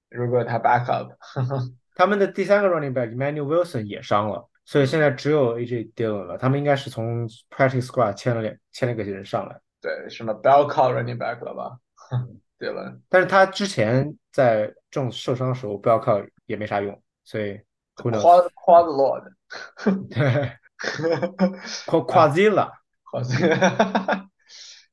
[0.09, 1.11] 如果他 back up，
[1.95, 6.37] 他们的第三个 running back Emmanuel Wilson 也伤了，所以现在只有 AJ Dillon 了。
[6.37, 9.59] 他们应该是从 Practice Squad 签了两签了个人上来。
[9.81, 11.77] 对，什么 Bell Call Running Back 了吧
[12.57, 17.59] ？Dillon，但是他之前在重受伤的时候，Bell Call 也没啥用，所以
[17.97, 18.21] who knows？
[18.21, 19.23] 夸夸 the Lord，
[20.09, 20.53] 对，
[21.87, 22.71] 夸夸 Zilla，
[23.03, 24.27] 夸 Zilla，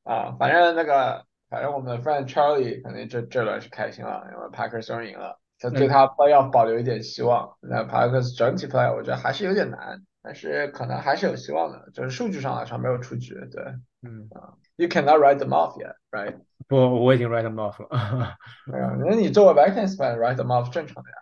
[0.03, 5.39] 啊，反正那个，反正我们的 friend Charlie 肯定这这轮是开心了，因为 Packers 终于赢了。
[5.59, 7.57] 他对他 playoff 保留一点希望。
[7.61, 13.35] 那 Packers 整体 play 我觉得还是有点难，但是可能还是有希望的，就是数据上来说没有出局。
[13.51, 13.63] 对，
[14.03, 16.37] 嗯啊，You cannot write them off yet, right？
[16.69, 18.37] 不，我已经 write them off 了。
[18.67, 21.17] 没有，那你作为 Vikings fan write them off 正常的呀。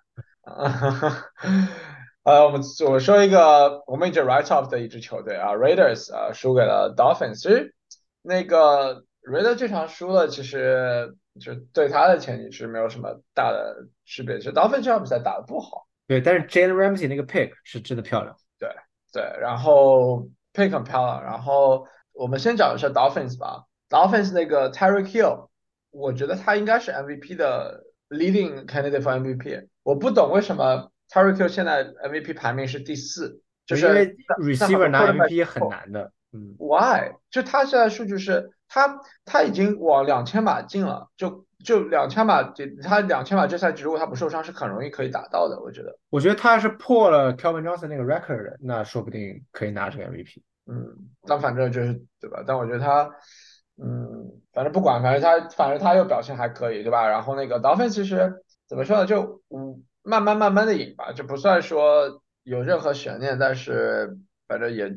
[2.24, 7.40] 啊，呃，我们我说一个我们已经 write off 的一支球队啊，Raiders 啊，输给了 Dolphins。
[7.40, 7.74] 其实
[8.20, 11.16] 那个 Raiders 这场输了，其实。
[11.40, 14.38] 就对他的前景是没有什么大的区别。
[14.38, 18.68] 其实 Dolphins 这场比赛打的不好，对，但是 Jalen Ramsey 那个 pick 是真的漂亮，对
[19.12, 21.24] 对，然后 pick 很漂亮。
[21.24, 25.48] 然后我们先讲一下 Dolphins 吧，Dolphins 那个 Terry Hill，
[25.90, 29.66] 我觉得他应该是 MVP 的 leading candidate for MVP。
[29.82, 37.12] 我不懂为什么 Tyreek Hill 现在 MVP 排名是第四，就是因为 receiver 拿 MVP 很难的，嗯，Why？
[37.30, 38.50] 就他现在数据是。
[38.66, 42.42] 他他已经往两千码进了，就就两千码，
[42.82, 45.96] 他两千码这赛季如果他不受伤是很容易可以达到的，我觉得。
[46.10, 50.42] 我觉得他是破了 Kelvin Johnson 那个 record，那说不定可以拿这个 MVP。
[50.66, 50.92] 嗯，
[51.24, 52.42] 但反正就是对吧？
[52.44, 53.08] 但我觉得他，
[53.80, 57.08] 嗯，反正不管，反正他反正他又表现还可以，对吧？
[57.08, 59.06] 然后那个 Dolphin 其实怎么说呢？
[59.06, 64.88] 就嗯，慢慢慢慢的赢吧，就不算说有任何悬念，但是反正也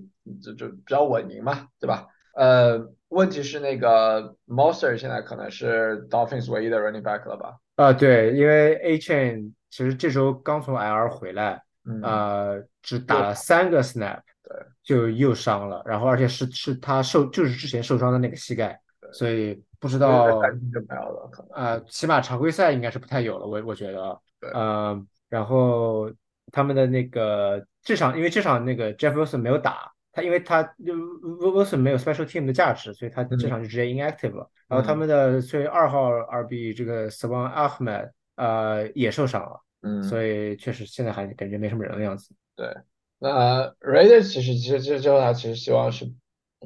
[0.44, 2.06] 就就比较稳赢嘛，对吧？
[2.36, 2.94] 呃。
[3.10, 7.56] 问题是那个 Monster 现在可能是 Dolphins 唯一的 running back 了吧？
[7.78, 11.64] 啊，对，因为 A Chain 其实这周刚从 IR 回来，
[12.04, 18.78] 呃，只打了三个 snap，对，就又伤了，然后而且是是他受就是之前受伤的那个膝盖，
[19.14, 20.28] 所以不知道
[20.74, 26.12] 就没有了，可能呃，起码常规赛应该是不太有了，我我觉得，对，嗯，然后
[26.52, 29.92] 他们的那个这场因为这场那个 Jeff Wilson 没有打。
[30.14, 34.50] 他因为他就 Wilson 没有 special team 的价值，所以他这场就直接 inactive 了。
[34.68, 42.34] 然后他们的所以二号 RB 这个 Swan Ahmed 呃也受伤了，嗯，所以确实现在还感觉没什么人的样子。
[42.56, 42.76] 对，
[43.20, 46.12] 那 Raider 其实其实这之后他其实希望是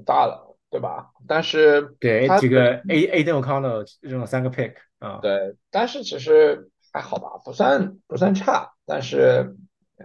[0.06, 1.12] 大了，对吧？
[1.28, 9.56] 但是对几个 A A d e n O'Connell 扔了三个 pick 啊，对，但是其实还好吧，不算不算差，但是。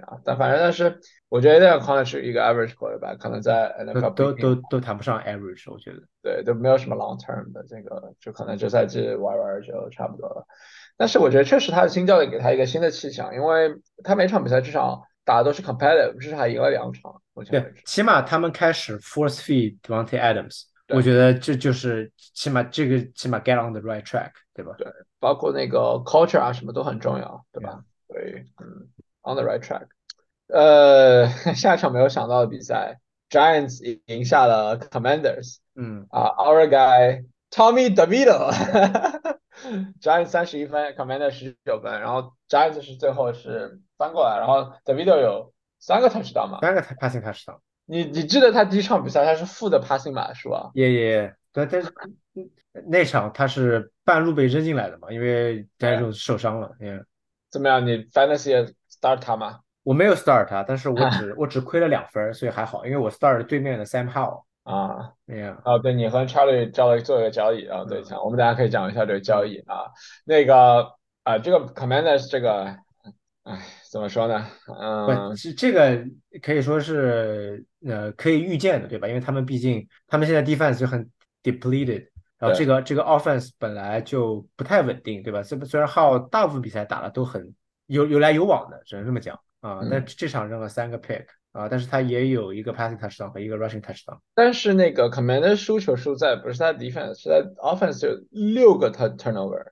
[0.07, 10.47] 啊，但反正但是，我觉得这个可能是一个 average quarterback，可能在那个都都都谈不上 average，我觉得对，都没有什么 long term 的这个，就可能这赛季玩玩就差不多了。
[10.99, 17.23] 但是我觉得确实他的新教练给他一个新的气象，因为他每场比赛至少打的都是 competitive，至少还赢了两场。
[17.33, 24.75] 我觉得，起码他们开始 force feed Devontae Adams，我觉得这就是起码这个起码 get on the right track，对吧？
[24.77, 24.87] 对，
[25.21, 27.83] 包括那个 culture 啊什么都很重要，对吧？
[28.09, 28.89] 对，嗯。
[29.29, 29.89] On the right track，
[30.47, 31.27] 呃，
[31.57, 49.83] 下一场没有想到的比赛，Giants 赢下了 Commanders，嗯啊，Our guy Tommy DeVito，Giants 三十一分，Commanders 十九分，然后 Giants 是最后是翻过来，然后 DeVito 有三个 touchdown 嘛，三个 passing touchdown，你你记得他第一场比赛他是负的
[49.83, 50.71] passing 码是吧？
[50.75, 51.93] 耶耶，对，但是
[52.89, 57.03] 那场他是半路被扔进来的嘛，因为 Daniel 受伤了，耶。
[57.51, 57.87] 怎么样？
[57.87, 59.61] 你 Fantasy？start 他吗？
[59.83, 69.87] 我没有 start 他，但是我 只我只亏了两分，所以还好，因为我 start 对面的 Sam Howell 啊，那样啊，对你和 Charlie 交了做一个交易啊，对，我们大家可以讲一下这个交易啊，
[70.25, 72.65] 那个啊，这个 Commanders 这个，
[73.45, 73.61] 哎，
[73.93, 74.47] 怎么说呢？
[74.81, 76.05] 嗯，是这个
[76.43, 79.07] 可以说是呃可以预见的，对吧？
[79.07, 81.09] 因为他们毕竟他们现在 defense 就很
[81.45, 85.43] depleted，然后这个这个 offense 本来就不太稳定，对吧？
[85.43, 87.55] 虽虽然浩大部分比赛打的都很。
[87.89, 89.79] 有有来有往的，只能这么讲啊。
[89.89, 94.19] 但这场扔了三个 pick 啊，但是他也有一个 passing touchdown 和一个 rushing touchdown。
[94.35, 99.67] 但是那个 commander 输球输在不是在 defense，是在 offense 有六个 turn turnover。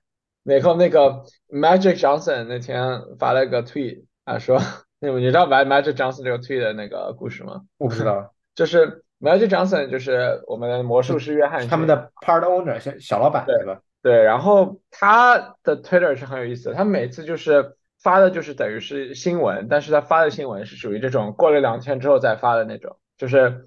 [0.45, 4.61] 然后那个 Magic Johnson 那天发了个 tweet 啊，说
[5.01, 7.63] 你你知道 Magic Johnson 这个 tweet 的那个故事吗？
[7.77, 13.80] 我不知道，就是 Magic Johnson 就是我们的魔术师约翰，他们的 part owner 小小老板对吧？
[14.02, 17.76] 对，然后他的 Twitter 是很有意思的，他每次就是。
[18.02, 23.66] 发的就是等于是新闻，但是他发的新闻是属于这种过了两天之后再发的那种，就是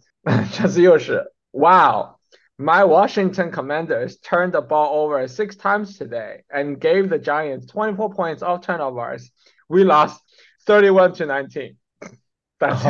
[0.52, 2.16] 这次又是 Wow,
[2.58, 8.10] my Washington Commanders turned the ball over six times today and gave the Giants 24
[8.10, 9.30] points off turnovers.
[9.68, 10.18] We lost
[10.66, 11.76] 31 to 19.
[12.58, 12.88] 但是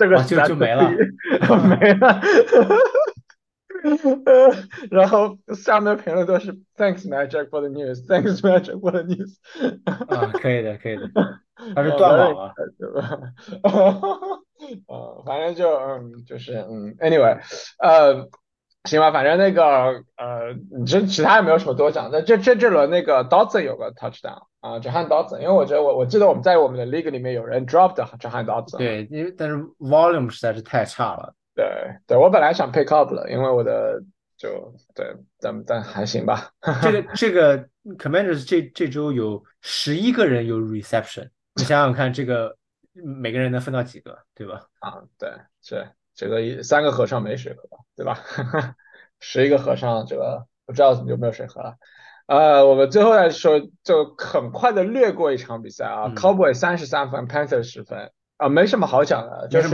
[0.00, 0.88] 这个就就没了，
[1.68, 2.20] 没了。
[4.24, 4.54] 呃，
[4.90, 9.36] 然后下面的评论都是 Thanks Magic for the news，Thanks Magic for the news。
[9.84, 11.02] 啊，可以的，可以的。
[11.76, 13.18] 他是断网了，对吧？
[14.88, 17.38] 呃，反正就嗯，就是嗯，Anyway，
[17.78, 18.28] 呃，
[18.84, 20.54] 行吧，反正那个呃，
[20.86, 22.10] 这其他也没有什么多讲。
[22.10, 28.76] 的这这这轮那个 Dotson 有个 touchdown 啊，，Jahan Dotson，因为我觉得我我记得我们在我们的 league 里面有人 dropped 哲汉 Dotson。
[28.76, 31.34] 对，因为但是 volume 实在是太差了。
[31.54, 31.66] 对
[32.06, 34.02] 对，我本来想 pick up 了，因为我的
[34.36, 36.50] 就对，但但还行吧。
[36.82, 37.58] 这个这个
[37.98, 42.56] Commanders 这这周有十一个人有 reception，你想想看，这个
[42.92, 44.66] 每个人能分到几个，对吧？
[44.80, 45.30] 啊，对，
[45.62, 47.62] 是这个三个和尚没水喝，
[47.96, 48.18] 对吧？
[49.20, 51.74] 十一个和尚，这个不知道有没有水喝了。
[52.30, 59.68] 呃，我们最后来说，就很快的略过一场比赛啊，Cowboy 三十三分，Panther 十分啊，没什么好讲的，就是。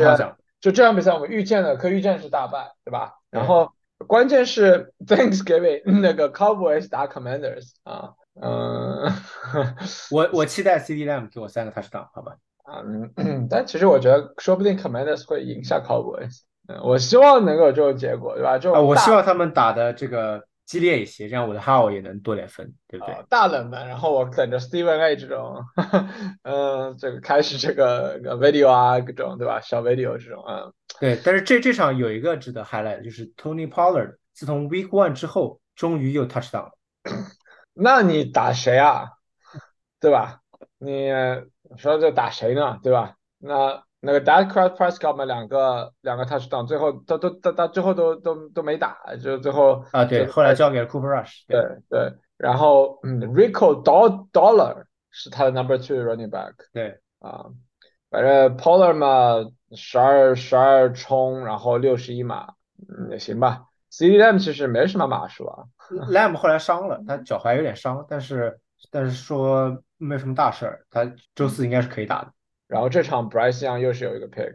[0.58, 3.12] 就这场比赛，我们预见的可预见是大败，对吧？
[3.30, 3.70] 然后
[4.06, 9.12] 关键是 Thanksgiving 那个 Cowboys 打 Commanders 啊，嗯，
[10.10, 12.36] 我我期待 CD Lamb 给我三个 touchdown，好吧？
[13.16, 18.56] 嗯，但其实我觉得说不定 Commanders 会赢下 Cowboys，嗯，我希望能够有这种结果，对吧？
[18.56, 20.42] 就我希望他们打的这个。
[20.66, 23.14] 激烈一些，这样我的 How 也能多点分，对不对？
[23.30, 25.64] 大冷门，然后我等着 Steven A 这种，
[26.42, 29.60] 嗯，这个开始这个 video 啊，各种对吧？
[29.60, 31.18] 小 video 这种，嗯，对。
[31.24, 36.72] 但是这这场有一个值得 highlight，就是 Tony Pollard 自从 Week One 之后，终于又 touchdown。
[37.72, 39.06] 那你打谁啊？
[40.00, 40.40] 对吧？
[40.78, 41.10] 你
[41.78, 42.80] 说这打谁呢？
[42.82, 43.14] 对吧？
[43.38, 43.85] 那。
[44.06, 57.46] 那个 Dad Cross Prescott 嘛，两个两个 touchdown，最后都都到到最后都都都没打，就最后啊对，后来交给了 Cooper Rush，对对，然后嗯，Rico Dollar 是他的 number two running back，对啊，
[58.08, 62.54] 反正 Pollard 嘛，十二十二冲，然后六十一码，
[62.88, 63.64] 嗯也行吧。
[63.90, 65.64] CD Lamb 其实没什么码数啊
[66.10, 72.32] ，Lamb 后来伤了，他脚踝有点伤，但是但是说没什么大事儿，他周四应该是可以打的。
[72.68, 74.54] 然后这场 Bryce Young 又是有一个 pick，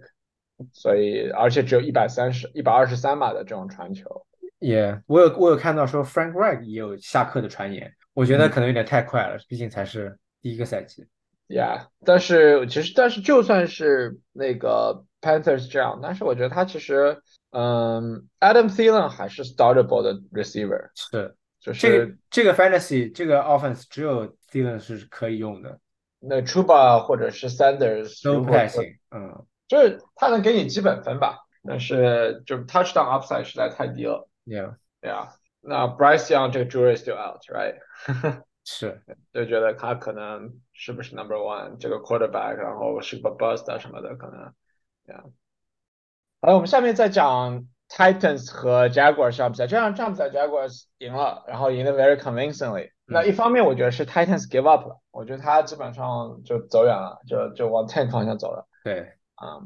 [0.74, 4.26] 所以而且只有一百三十一百二十三码的这种传球。
[4.60, 11.08] 也，我有我有看到说 Frank Reich 也有下课的传言，我觉得可能有点太快了，毕竟才是第一个赛季。
[11.48, 20.90] Yeah，但是其实但是就算是那个 Panthers 这样，但是我觉得他其实嗯，Adam Thielen 还是 startable 的 receiver。
[20.96, 25.78] 是，就是这个这个 fantasy 这个 offense 只有 Thielen 是可以用的。
[26.24, 34.30] 那 Chuba 或者是 Sanders 都不太行，嗯，就是他能给你基本分吧，但是就 Touchdown upside 实在太低了。
[34.46, 37.80] Yeah，对啊，那 Bryce Young 这个 jury still out，right？
[38.64, 39.02] 是，
[39.34, 44.54] 就觉得他可能是不是 Number One 这个 Quarterback，然后是个 Bust 啊什么的可能
[45.08, 45.32] ，，Yeah。
[46.42, 52.92] 好，我们下面再讲 Titans 和 Jaguars 比赛，这场这场比赛 Jaguars 赢了，然后赢得 very convincingly。
[53.06, 58.66] 那一方面，我觉得是 Titans give up 了，我觉得他基本上就走远了，就就往 tank 方向走了。
[58.86, 59.02] 对，
[59.36, 59.60] 啊，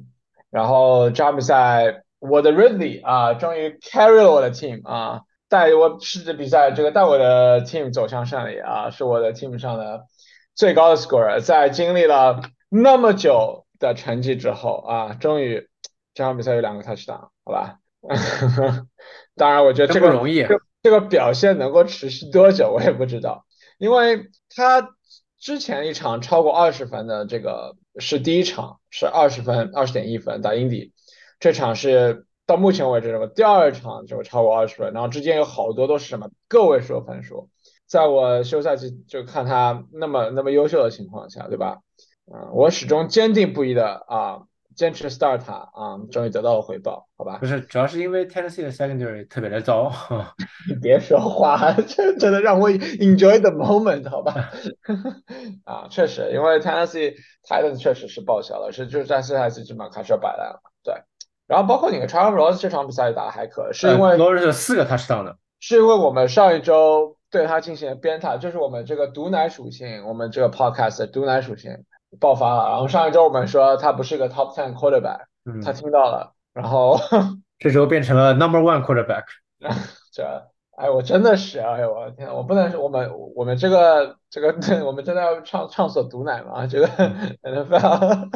[0.50, 10.08] 然后这场比赛，我的 Ridley 啊，终于 carry 了我的 team 啊，带我世界比赛这个带我的 team 走向胜利啊，是我的 team 上的
[10.56, 15.70] 最高的 score，在经历了那么久的成绩之后啊，终于
[16.16, 17.78] 这场比赛有两个 touchdown，好吧？
[19.36, 20.46] 当然，我觉得这个不容易。
[20.84, 23.44] 这个表现能够持续多久，我也不知道，
[23.80, 24.92] 因为他
[25.40, 30.94] 之前一场超过二十分的这个是第一场，是二十分，二十点一分打英迪，
[31.40, 37.50] 这场是到目前为止什么第二场就超过二十分，然后之间有好多都是什么个位数分数，
[37.88, 41.80] 在我休赛期就看他那么那么优秀的情况下，对吧？
[42.32, 44.44] 嗯，我始终坚定不移的啊。
[44.76, 47.38] 坚持 start 他啊，终于得到了回报，好吧？
[47.40, 49.92] 不是，主要是因为 Tennessee 的 secondary 特别的糟。
[50.68, 54.52] 你别说话， 这真的让我 enjoy the moment，好吧？
[55.64, 57.16] 啊，确实，因为 Tennessee
[57.48, 60.60] Titans 确实是报销了，是就是在这赛季基本上开始要摆烂了。
[60.84, 60.94] 对，
[61.48, 71.86] 然后包括你跟 Charles 这场比赛打的还可，是因为 Rose 四个 touchdown 的，是因为我们上一周对他进行了鞭挞，就是我们这个毒奶属性，我们这个 podcast 的毒奶属性。
[72.20, 75.26] 爆发了，然后上一周我们说他不是个 top ten quarterback，
[75.64, 77.00] 他听到了，然后
[77.60, 79.24] 这时候变成了 number one quarterback。
[80.14, 84.54] 这，哎，我真的是，哎呦我的天，我不能说我们我们这个这个，
[84.86, 86.68] 我们真的要畅畅所毒奶吗？
[86.68, 88.30] 这个 NFL，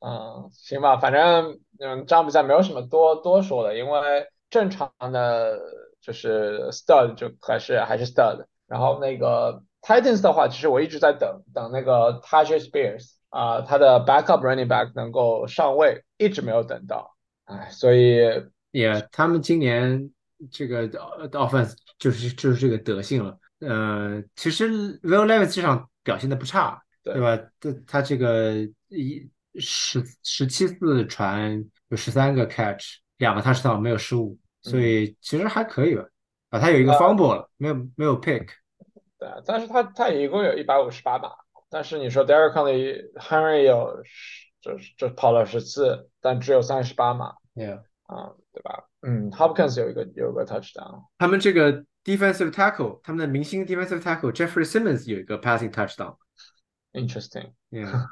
[0.00, 5.58] 嗯，行吧，反正嗯，这场比赛没有什么多多说的，因为正常的
[6.00, 9.62] 就是 stud 就还是还是 stud，然后那个。
[9.88, 17.16] Titans 的话，其实我一直在等等那个 Tajay Spears 啊，他的 backup running back 能够上位，一直没有等到，
[17.46, 18.18] 哎，所以
[18.70, 20.10] 也他们今年
[20.50, 20.86] 这个
[21.30, 23.38] offense 就是就是这个德性了。
[23.60, 24.68] 呃，其实
[25.00, 27.38] Will Levis 这场表现的不差，对吧？
[27.58, 28.56] 他他这个
[28.88, 29.26] 一
[29.58, 36.04] 十十七次传有十三个 catch，两个 touchdown 没有失误，所以其实还可以吧。
[36.50, 38.48] 啊，他有一个 fumble 了，没有没有 pick。
[39.18, 41.30] 对，但是他他一共有一百五十八码，
[41.68, 42.52] 但是你说 Derek
[43.16, 44.02] Henry 有
[44.60, 47.34] 就就跑了十次，但只有三十八码。
[47.54, 48.84] Yeah，啊，对吧？
[49.02, 51.04] 嗯，Hopkins 有一个有个 touchdown。
[51.18, 56.16] 他们这个 defensive tackle，他们的明星 defensive tackle Jeffrey Simmons 有一个 passing touchdown。
[56.92, 57.52] Interesting。
[57.70, 58.06] Yeah，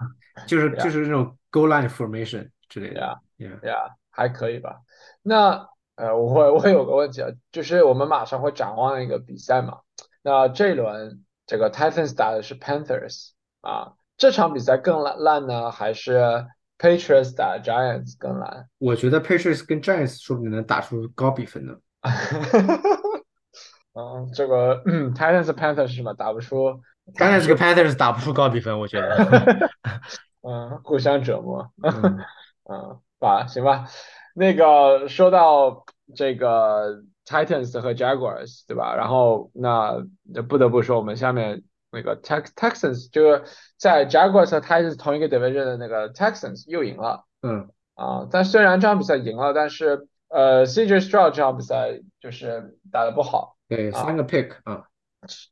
[0.47, 3.21] 就是就是那种 goal line formation 之类的。
[3.39, 4.81] Yeah，Yeah，还可以吧？
[5.23, 9.79] 那呃，我我有个问题啊，就是我们马上会展望一个比赛嘛？
[10.27, 13.29] 那这一轮这个 Titans 打的是 Panthers
[13.61, 16.45] 啊，这场比赛更烂烂呢，还是
[16.81, 18.69] Patriots 打 Giants 更烂？
[18.79, 21.77] 我觉得 Patriots 跟 Giants 说不定能打出高比分呢。
[23.95, 24.83] 嗯，这个
[25.15, 26.13] Titans Panthers 是什么？
[26.15, 26.73] 打不出
[27.15, 29.71] ，Giants 跟 Panthers 打不出高比分，我觉得。
[30.43, 31.71] 嗯，互相折磨。
[31.85, 33.87] 嗯，吧，行吧。
[34.35, 35.85] 那个说到
[36.17, 37.05] 这个。
[37.27, 38.95] Titans 和 Jaguars 对吧？
[38.95, 40.05] 然后那
[40.49, 43.43] 不得不说，我们下面那个 Tex Texans 就是
[43.77, 47.25] 在 Jaguars 和 Titans 同一个 division 的那个 Texans 又赢了。
[47.43, 53.57] 嗯啊，但虽然这场比赛赢了，但是呃，CJ Stroud 这场比赛就是打的不好。
[53.69, 54.85] 对，三个 pick 啊，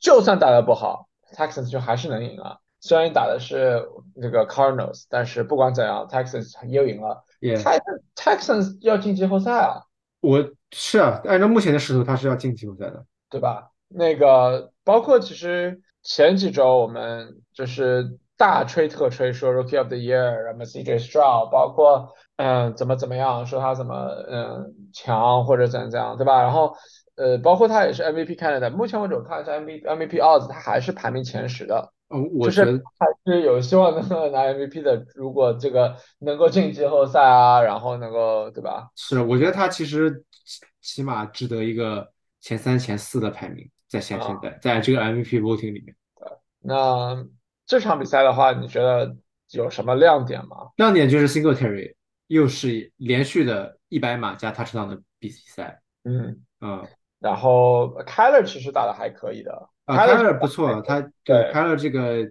[0.01, 2.59] 就算打的不好，Texans 就还是能赢啊。
[2.81, 7.25] 虽然打的是那个 Cardinals，但是不管怎样，Texans 又赢了。
[8.15, 9.85] Texans 要进季后赛啊。
[10.25, 13.71] 我是啊，按照目前的势头，他是要进季后赛的，对吧？
[13.89, 23.95] 那个包括其实前几周我们就是大吹特吹说 Rookie of the Year，然后 CJ Stroud，包括嗯怎么怎么样，说他怎么
[24.29, 26.41] 嗯强或者怎样怎样，对吧？
[26.43, 26.75] 然后
[27.17, 31.93] 呃包括他也是 MVP Canada，目前为止我看一下 MVP MVP odds，他还是排名前十的。
[32.15, 35.05] 嗯，我觉得还是有希望能够拿 MVP 的。
[35.17, 38.89] 如果这个能够进季后赛啊，然后能够对吧？
[38.95, 40.25] 是，我觉得他其实
[40.81, 42.09] 起码值得一个
[42.41, 45.97] 前三、前四的排名，在现现在在这个 MVP voting 里面。
[46.61, 47.27] 那
[47.67, 49.17] 这场比赛的话，你觉得
[49.51, 50.71] 有什么亮点吗？
[50.77, 51.95] 亮点就是 Singletary
[52.29, 55.83] 又是连续的一百码加 touchdown 的比赛。
[56.05, 56.87] 嗯嗯，
[57.19, 59.69] 然后 Kyler 其实打的还可以的。
[59.85, 62.31] 啊，Kyler 不错，他对 Kyler 这个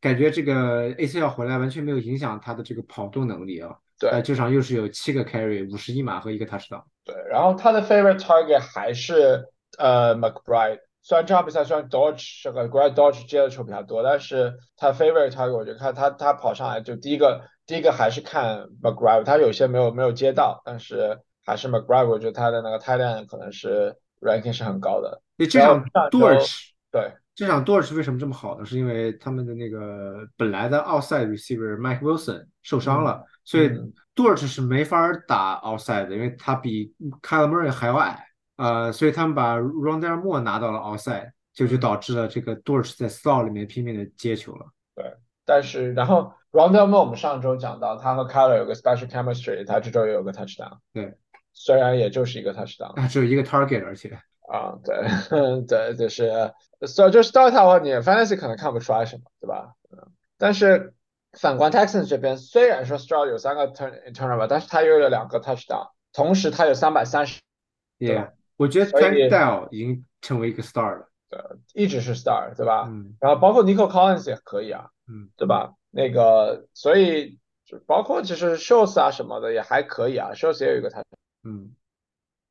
[0.00, 3.74] 感觉这个 ACL 回来完全没有影响他的这个跑动能力啊。
[3.98, 6.82] 对，这场又是有七个 carry，五十一码和一个 touchdown。
[7.04, 9.44] 对，然后他的 favorite target 还是
[9.78, 10.80] 呃 McBride。
[11.02, 25.22] 虽然这场比赛虽然 Dodge 这个 Greg Dodge 接的球比较多，但是他 favorite target 我觉得看他他跑上来就第一个第一个还是看 McBride，他有些没有没有接到，但是还是 McBride，我觉得他的那个 tight end 可能是 ranking 是很高的。
[25.36, 26.71] 对，这场 Dodge。
[26.92, 28.64] 对这场 Dodge 为什么这么好呢？
[28.66, 33.70] 是因为他们的那个本来的 outside receiver Mike Wilson 受伤了，所以
[34.14, 38.22] Dodge 是没法打 outside 的，因为他比 Kyle Murray 还要矮，
[38.56, 44.66] 呃，所以他们把 Rondell Moore 拿到了 outside，就就导致了这个 Dodge 在 slot 里面拼命的接球了。
[44.94, 45.14] 对，
[45.46, 50.76] 但是然后 Rondell Moore 我们上周讲到他和 Kyle 有个 special chemistry，他这周也有个 touchdown。
[50.92, 51.14] 对，
[51.54, 54.20] 虽然也就是一个 touchdown，啊，只有一个 target，而且。
[54.48, 54.96] 啊，对，
[55.66, 56.52] 对，就是，
[56.86, 59.74] 所以就是 Star 的话，你 Fantasy 可能看不出来什么，对吧？
[59.90, 59.98] 嗯，
[60.36, 60.94] 但是
[61.32, 67.40] 反观 Texans 这边，虽然说 Star 有三个 turn turnover，但是他又有两个 touchdown，同时他有三百三十。
[67.98, 71.08] Yeah，我觉得 Tank Dell 已经成为一个 star 了。
[71.30, 71.40] 对，
[71.72, 72.86] 一直是 star，对吧？
[72.88, 73.16] 嗯。
[73.20, 75.74] 然后包括 Nico Collins 也可以啊，嗯，对吧？
[75.90, 81.04] 那个，所以就包括其实 Shows 啊什么的也还可以啊，Shows 也有一个 touchdown
[81.44, 81.74] 嗯。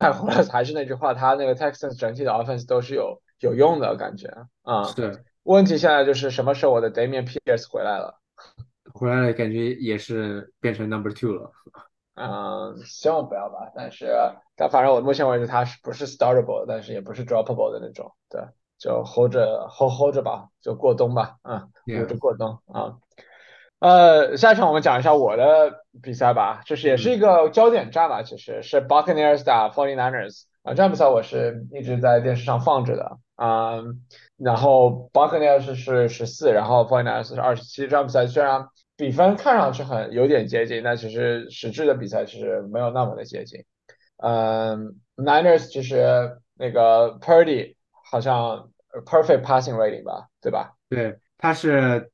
[0.02, 4.28] 太后来还是那句话，他那个 Texans 整体的 offense 都是有有用的感觉
[4.64, 4.84] 啊。
[4.84, 5.24] 是。
[5.44, 8.20] 问题现在就是什么时候我的 Damian Pierce 回来了？
[8.94, 11.52] 回来了，感觉也是变成 Number Two 了。
[12.16, 13.72] 嗯，希望不要吧。
[13.76, 14.08] 但是，
[14.56, 18.12] 但反正我目前为止他是不是 Startable，但是也不是 Droppable 的那种。
[18.30, 18.42] 对，
[18.78, 21.38] 就 hold 着 hold hold 着吧，就过冬吧。
[21.44, 22.98] 嗯，留着过冬啊。
[23.82, 33.82] 呃，下一场我们讲一下我的比赛吧，就是也是一个焦点战吧，其实是 Buccaneers 打 Forty Niners 啊，这场比赛我是一直在电视上放着的啊，
[34.38, 43.66] 然后 Buccaneers 是十四，然后 Forty Niners 是二十七，这场比赛虽然比分看上去很有点接近，但其实实质的比赛其实没有那么的接近，
[44.18, 47.74] 嗯，Niners 其实那个 Purdy
[48.12, 48.70] 好像
[49.08, 50.76] perfect passing rating 吧，对吧？
[50.88, 52.12] 对，他是。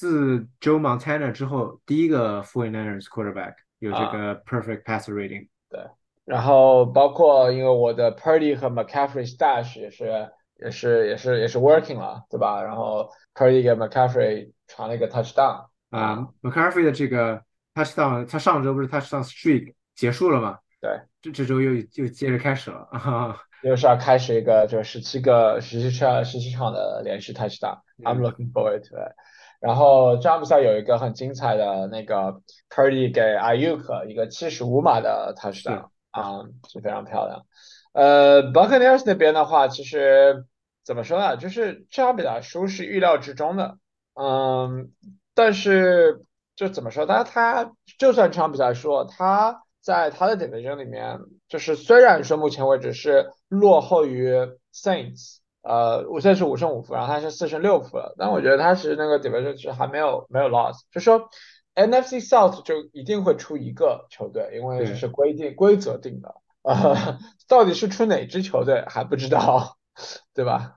[0.00, 5.48] 自 Joe Montana 之后第一个 49ers quarterback 有这个 perfect pass rating。
[5.68, 5.84] 对，
[6.24, 12.62] 然后包括因为我的 Purdy 和 McCaffrey stash 也是也是也是也是 working 了，对吧？
[12.62, 17.42] 然后 Purdy 给 McCaffrey 传了一个 touchdown 啊，McCaffrey 的这个
[17.74, 20.58] touchdown，他上周不是 touchdown streak 结束了吗？
[20.80, 29.12] 对，这这周又又接着开始了啊，又是要开始一个就是十七个十七场十七场的连续 touchdown，I'm looking forward to it。
[29.60, 32.40] 然后这场比赛有一个很精彩的那个
[32.70, 37.46] Purdy 给 Ayuk 一个七十五码的 touchdown 啊，是非常漂亮。
[37.92, 40.46] 呃，Buccaneers 那边的话，其实
[40.82, 41.36] 怎么说呢？
[41.36, 43.76] 就是这场比赛输是预料之中的，
[44.14, 44.92] 嗯，
[45.34, 46.24] 但是
[46.56, 47.04] 就怎么说？
[47.04, 54.34] 他他就算这场比赛输，他在他的 division 里面，就是虽然说目前为止是落后于
[54.72, 61.28] Saints，呃，现在是五胜五负，然后他是四胜六负了，但我觉得他是那个 division 是还没有没有 loss，就说
[61.74, 66.34] NFC South 就一定会出一个球队，因为这是规定规则定的。
[66.62, 69.78] 啊， 到底是出哪支球队还不知道，
[70.34, 70.76] 对吧？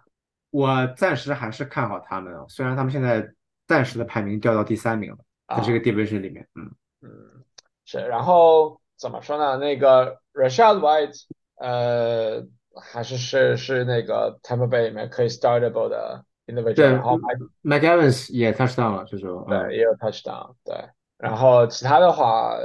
[0.49, 3.33] 我暂时还是看好他们，虽然他们现在
[3.67, 5.17] 暂时的排名掉到第三名了，
[5.57, 6.71] 在这个 division 里面，嗯
[7.01, 7.43] 嗯，
[7.83, 7.97] 是。
[7.99, 9.57] 然后怎么说呢？
[9.57, 11.23] 那个 Rashad White，
[11.55, 12.45] 呃，
[12.81, 16.73] 还是是是那个 Tampa Bay 里面可以 startable 的 individual。
[16.75, 17.17] 对，然后
[17.63, 20.53] Mike Evans 也 touchdown 了，就是对，也有 touchdown。
[20.63, 20.75] 对，
[21.17, 22.57] 然后其他的话。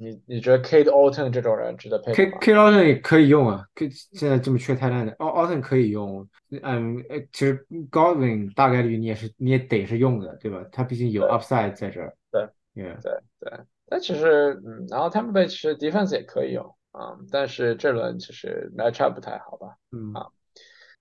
[0.00, 6.28] 你你觉得 Kate Alton 这种人值得配？K Kate Alton 也可以用啊，K 现在这么缺太烂的，Alton 可以用。
[6.62, 7.02] 嗯，
[7.32, 10.62] 其实 Godwin 大概率你也是你也得是用的，对吧？
[10.70, 12.14] 他毕竟有 upside 在这儿。
[12.30, 13.50] 对，对对。
[13.86, 19.76] 但其实，嗯，然后 Tampa Bay 其实 defense 也可以用啊，但是这轮其实 matchup 不太好吧？
[19.92, 20.28] 嗯啊。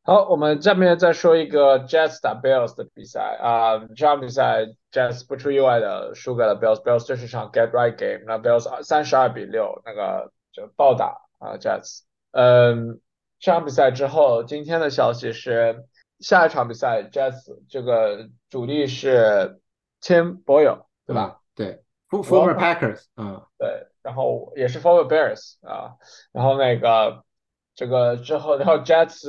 [0.03, 12.03] 好，我们下面再说一个 Jazz 打 Bills 的比赛啊，这场比赛 Jazz 不出意外的输给了 Bills，Bills 这是场 get right game，那 Bills 三十二比六那个就暴打啊 Jazz，。
[12.31, 13.01] 嗯，
[13.37, 15.83] 这场比赛之后，今天的消息是
[16.21, 17.35] 下一场比赛 Jazz
[17.67, 19.59] 这个主力是
[20.01, 21.41] Tim Boyle，对吧？
[21.53, 25.99] 对，former Packers，嗯，对，然后也是 former Bears 啊，
[26.31, 27.23] 然后那个
[27.75, 29.27] 这个之后，然后 Jets。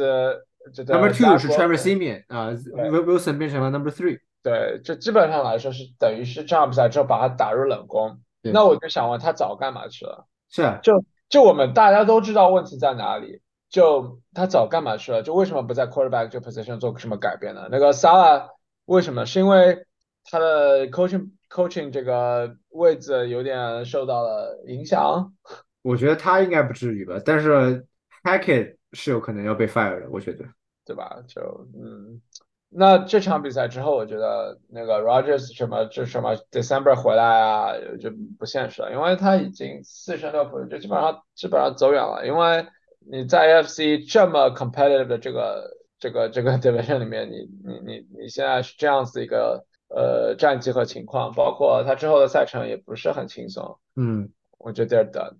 [0.87, 4.18] Number two 是 Trevor Simeon 啊，Wilson 变成了 Number three。
[4.43, 8.20] 对，这基本上来说是等于是这场比赛之后把他打入冷宫。
[8.43, 10.26] 那我就想问他早干嘛去了？
[10.51, 15.22] 是啊，就就我们大家都知道问题在哪里，就他早干嘛去了？
[15.22, 17.68] 就为什么不在 Quarterback 这 position 做什么改变呢？
[17.70, 18.51] 那个 Sala
[18.85, 19.24] 为什么？
[19.24, 19.87] 是因为
[20.24, 25.33] 他的 coaching coaching 这个位置有点受到了影响？
[25.83, 27.87] 我觉得他应该不至于吧，但是
[28.25, 30.45] Hackett 是有可能要被 fire 的，我觉得。
[30.85, 31.23] 对吧？
[31.29, 32.23] 就嗯，
[32.71, 42.27] 那这场比赛之后，我觉得那个 Rogers 什么就什么 December 回来啊，就不现实了，因为他已经四胜六负，就基本上基本上走远了。
[42.27, 42.67] 因为
[43.01, 53.78] 你在 AFC 这么 competitive 的这个这个这个 division 里面，你你你你现在是这样子一个呃战绩和情况，包括他之后的赛程也不是很轻松。
[53.97, 55.36] 嗯，我觉得的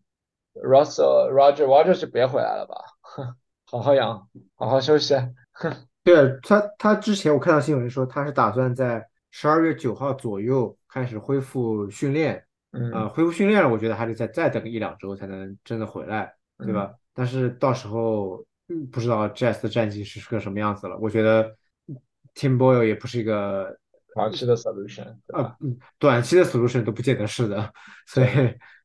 [0.55, 2.77] Russell Roger Rogers 就别回来了吧。
[3.71, 5.15] 好好养，好好休息。
[6.03, 12.43] 对他，他之前我看到新闻说，他是打算在十二月九号左右开始恢复训练。
[12.71, 16.95] 嗯，恢复训练了，我觉得还得再再等一两周才能真的回来，对吧？
[17.15, 18.45] 但是到时候
[18.93, 20.97] 不知道 Jazz 的战绩是个什么样子了。
[20.99, 21.57] 我觉得
[22.35, 23.77] Tim Boyle 也不是一个
[24.19, 25.57] 短期的 solution，啊，
[25.99, 27.73] 短期的 solution 都不见得是的，
[28.07, 28.29] 所以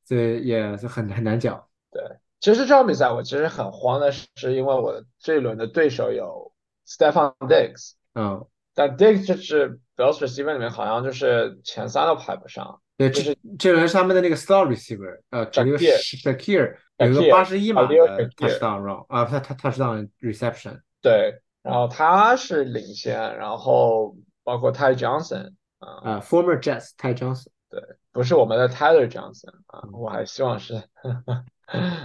[0.06, 1.62] 所以也是很很难讲。
[1.92, 2.02] 对。
[2.40, 6.52] 其实这场比赛我其实很慌的是，因为我这一轮的对手有
[6.86, 12.82] Stefan Diggs，嗯，但 Diggs 就是 Bills receiver 里面好像就是前三都排不上。
[12.98, 17.96] 对，就是这轮是他们的那个 star receiver，呃，这个 Shakir 有个八十一码的
[18.32, 20.82] touchdown run，啊，他他 touchdown reception。
[21.02, 27.82] 对，然后他是领先，然后包括 Ty Johnson，啊，former Jazz Ty Johnson，对，
[28.12, 30.84] 不是我们的 Tyler Johnson 啊，我还希望是。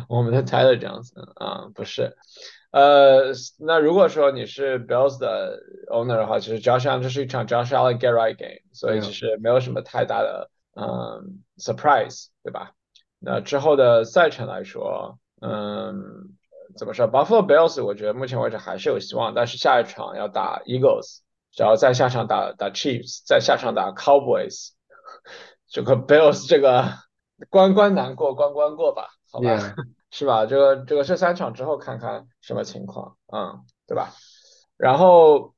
[0.09, 2.17] 我们的 Tyler Johnson 啊，不是，
[2.71, 5.59] 呃，那如果说你是 Bills 的
[5.91, 12.73] owner 的话，其实 Josh Allen 这是一场 Josh Allen get right game，所以其实没有什么太大的嗯 surprise，对吧？
[13.19, 16.31] 那之后的赛程来说，嗯，
[16.77, 21.19] 怎么说？Buffalo Bills 我觉得目前为止还是有希望，但是下一场要打 Eagles，
[21.57, 24.71] 然后再下场打打 Chiefs，再下场打 Cowboys，
[25.69, 26.85] 这个 Bills 这个
[27.51, 29.09] 关关难过关关过吧。
[29.31, 29.75] 好吧，
[30.11, 30.47] 是吧？
[30.47, 34.15] 这个这个这三场之后看看什么情况，嗯，对吧？
[34.79, 35.55] 然后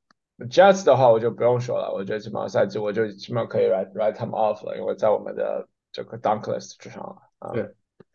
[0.49, 7.51] Jets 的话我就不用说了，我觉得基本上赛季我就基本上可以 write write them off 了，因为在我们的这个 dunk list 之上了啊。
[7.53, 7.73] 对，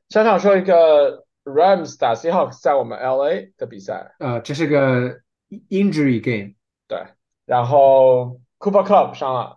[0.08, 5.20] 想想说一个 Rams 打 Seahawks 在我们 LA 的比赛，呃，这是个
[5.70, 6.54] injury game，
[6.88, 7.06] 对，
[7.46, 9.56] 然后 Cooper Club 伤了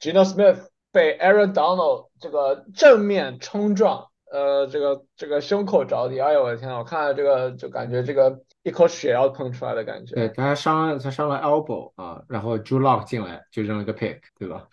[0.00, 10.14] ，Gino Smith 被 Aaron Donald 这个正面冲撞，呃，这个这个胸口着地，哎呦我的天呐，我看了这个就感觉这个一口血要喷出来的感觉。
[10.14, 14.66] 对，他伤了他伤了 elbow 啊，然后 Drew Lock 进来就扔了个 pick，对吧？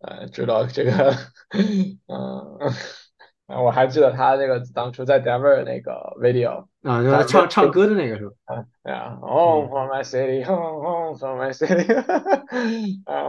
[0.00, 1.14] 呃，知道这个，
[2.06, 2.58] 嗯，
[3.46, 8.54] 啊， 我还记得他那个当初在 Denver 那个 video 啊，就是唱唱歌的那个是吧？
[8.54, 11.84] 啊，对啊，Home for my city, home home for my city，
[13.04, 13.28] 啊，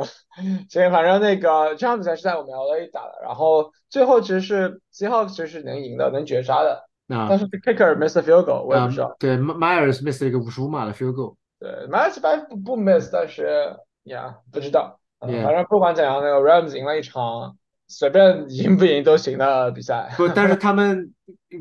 [0.70, 7.28] 所以反正那个这场比赛是在我们 LA 打的，然后最后其实是 Seahawks 其实是能赢的，能绝杀的，啊。
[7.30, 12.78] 但是 kicker miss a field goal，我也啊不知道，，对，Myers miss 了一个五十五码的 field goal，对 m a t c h 不不
[12.78, 20.14] miss，但是呀不知道，嗯 Yeah 反正不管怎样，那个 Rams 赢了一场随便赢不赢都行的比赛。
[20.16, 21.14] 不，但是 他们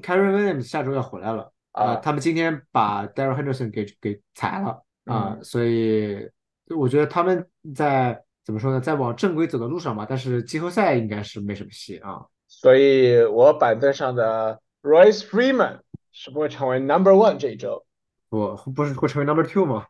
[0.03, 6.28] Kyrie Williams 下周要回来了啊，啊他们今天把 Daryl Henderson 给给裁了啊，嗯所以
[6.76, 12.26] 我觉得他们在怎么说呢，在往正规走的路上嘛，但是季后赛应该是没什么戏啊。
[12.46, 15.80] 所以我板凳上的 Royce Freeman
[16.12, 17.84] 是不会成为 Number One 这一周。
[18.30, 19.86] 不不是会成为 number two 吗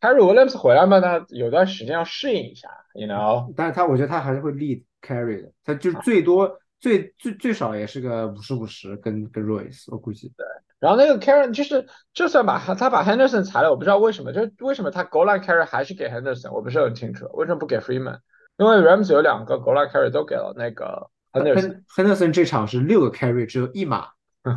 [0.00, 3.52] ？Carry Williams 回来嘛，他有段时间要适应一下，you know。
[3.56, 10.32] 但是他我觉得他还是会 lead carry 的，他就最多最最最少也是个五十五十跟跟 Royce，我估计。
[10.80, 18.18] 然后那个 Karen 就是，就算把他他把 Henderson 裁了，我不知道为什么，就是为什么他 goal line carry 还是给 Henderson，我不是很清楚，为什么不给 Freeman？
[18.58, 24.08] 因为 Rams 有两个 goal line carry 都给了那个 Henderson，Hen Henderson 这场是六个 carry，只有一码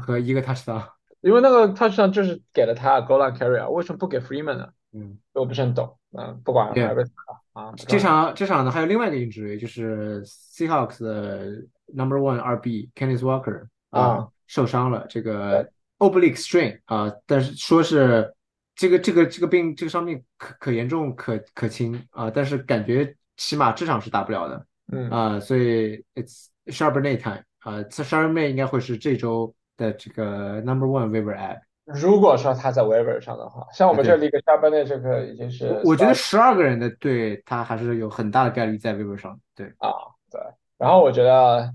[0.05, 0.83] 和一个 touchdown。
[1.21, 4.69] 因为那个 touchdown 就是给了他 goal line carry 啊，为什么不给 Freeman 呢？
[4.93, 7.73] 嗯，我不是很懂，嗯，不管了，对还被裁了啊。
[7.77, 11.63] 这场这场呢还有另外一个 injury，就是 Seahawks 的
[11.93, 15.69] number one RB Kenneth Walker 啊受伤了，这个
[16.01, 18.33] oblique strain 啊，但是说是
[18.75, 31.59] 这个这个这个病这个伤病可可严重可可轻啊，但是感觉起码这场是打不了的嗯啊，所以 it's Charbonnet time 啊，Charbonnet 应该会是这周的这个 number one waiver ad。
[31.85, 39.37] 如果说他在 waiver 上的话，像我们这里一个下班的这个已经是我觉得十二个人的队，他还是有很大的概率在 waiver 上。
[39.55, 39.89] 对，啊，
[40.31, 40.41] 对。
[40.77, 41.71] 然后我觉得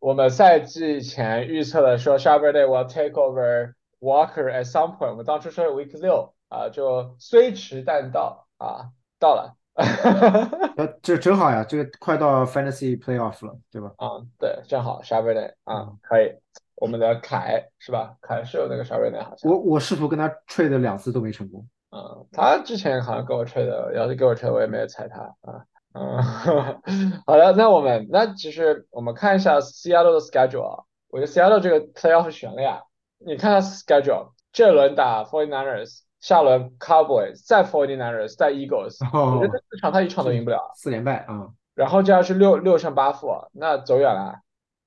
[0.00, 5.70] 我们赛季前预测的说 s h a b e r Day will take over Walker at some point，我们当初说是
[5.70, 9.56] Week 六啊，就虽迟但到啊，到了。
[10.76, 13.92] 呃，这正好呀，这个快到 fantasy playoff 了，对吧？
[13.98, 16.34] 啊，对，正好 s h a b e r Day 啊嗯，可以。
[16.76, 18.16] 我们的凯是吧？
[18.22, 19.52] 凯是有那个 s h a b e r Day 好像。
[19.52, 21.66] 我我试图跟他 trade 两次都没成功。
[21.90, 25.64] 嗯，他之前好像跟我吹的，要是给我吹，我也没有踩他啊。
[25.92, 26.22] 嗯，
[27.26, 32.82] 好的，那我们那其实我们看一下 Seattle 的 schedule 啊，我觉得 Seattle 这个 playoff 悬了呀。
[33.18, 40.70] 你看他 schedule，这轮打 Forty Niners，下轮 Cowboys，再 Forty Niners，再 Eagles，我觉得这四场他一场都赢不了。
[40.74, 41.48] 四连败啊！
[41.74, 44.36] 然后这样是六六胜八负，那走远了，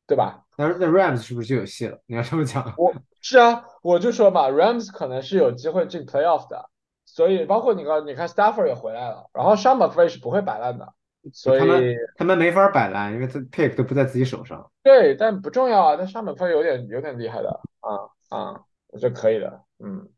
[0.08, 0.46] 对吧？
[0.58, 2.00] 那那 Rams 是不是就有戏了？
[2.06, 6.70] 你要这么讲，我是啊，我就说嘛，Rams 可能是有机会进 playoff 的，
[7.14, 10.94] 所以包括你看，你看 Stafford 也回来了，然后 Sean McVay 是不会摆烂的，
[11.32, 14.72] 所他们以他们没法摆烂，因为他 pick 都不在自己手上。
[14.82, 20.10] 对，但不重要啊，但 Sean McVay 有点有点厉害的啊啊，我觉得可以的，嗯，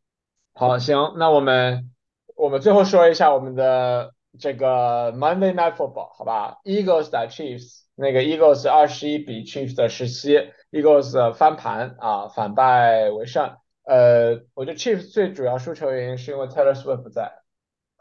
[0.53, 1.91] 好，行，那我们
[2.37, 10.39] 我们最后说一下我们的这个 Monday Night Football 好吧，Eagles 打 Chiefs，那个 Eagles 二十一比 Chiefs 的十七
[10.71, 13.57] ，Eagles 翻盘啊，反败为胜。
[13.85, 17.31] 呃，我觉得 Chiefs 最主要输球原因是因为 Taylor Swift 不在，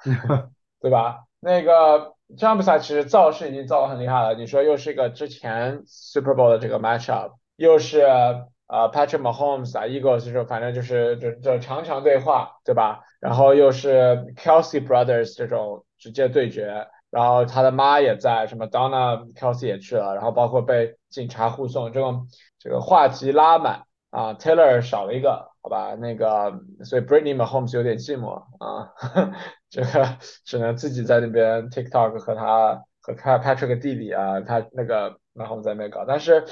[0.80, 1.24] 对吧？
[1.41, 4.35] 那个这场比赛其实造势已经造得很厉害了。
[4.35, 13.03] 你说又是一个之前 Super Bowl 的这个 matchup，又是呃 Patrick Mahomes 啊 Eagles 就反正就是这这强强对话，对吧？
[13.20, 22.26] 然后又是 Kelsey Brothers 这种直接对决，然后他的妈也在，什么 Donna Kelsey 也去了，然后包括被警察护送，这种
[22.59, 25.95] 这个话题拉满啊，Taylor 少了一个，好吧？
[25.95, 28.93] 那个所以 Britney Mahomes 有点寂寞啊，
[29.71, 36.45] 这个只能自己在那边 TikTok 和他和他 Patrick 弟弟啊，他那个 Mahomes 在那边搞，但是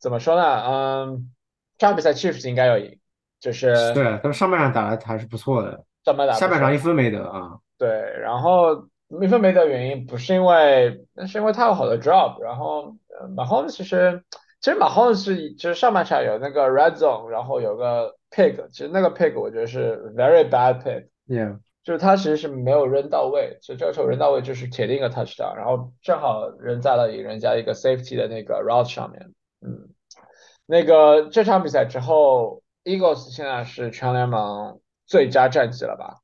[0.00, 0.42] 怎么说呢？
[0.66, 1.30] 嗯，
[1.76, 2.98] 这场比赛 Chiefs 应该要赢，
[3.38, 7.58] 就是对，他们上半场打的还是不错的，上半打不下半场一分没得啊。
[7.76, 8.88] 对，然后
[9.20, 12.96] 一分没得原因不是因为，那是因为他有好多 drop，然后
[13.36, 14.24] Mahomes 其实
[14.60, 29.32] 其实 Mahomes 是就是上半场有那个 red zone，然后有个 pick，其实那个 pick 我觉得是 very bad pick，Yeah，就是他其实是没有扔到位，所以这个球扔到位就是铁定一个 touchdown，然后正好扔在了人家一个 safety 的那个 route 上面。
[29.60, 29.88] 嗯，
[30.66, 36.18] 那个这场比赛之后，Eagles 现在是全联盟最佳战绩了吧？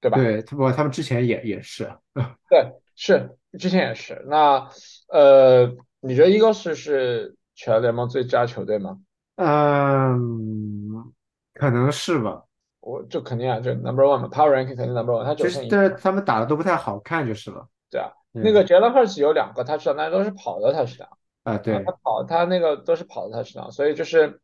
[0.00, 0.16] 对吧？
[0.16, 1.92] 对，不，他们之前也也是。
[2.48, 4.24] 对，是之前也是。
[4.26, 4.70] 那
[5.08, 8.98] 呃，你觉得 Eagles 是全联盟最佳球队吗？
[9.36, 11.12] 嗯，
[11.60, 12.42] 可能是吧。
[12.80, 15.24] 我就肯定啊，就 number one 嘛，power ranking 肯定 number one。
[15.24, 17.68] 他就是，但是他们打的都不太好看，就是了。
[17.90, 21.08] 对啊，那个 Jalen Hurts 有两个 touchdown，但都是跑的 touchdown。
[21.42, 21.84] 啊，对。
[21.84, 24.40] 他跑，他那个都是跑的 touchdown，所以就是，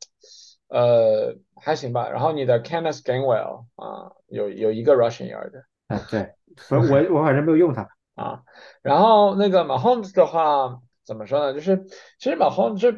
[0.68, 2.10] 呃，还行吧。
[2.10, 5.62] 然后你的 Kenneth Gainwell 啊，有有一个 rushing yard。
[5.88, 6.34] 啊，对。
[6.70, 8.42] 我我反正没有用他啊。
[8.82, 11.54] 然后那个 Mahomes 的话，怎么说呢？
[11.54, 11.84] 就是
[12.18, 12.92] 其实 Mahomes 就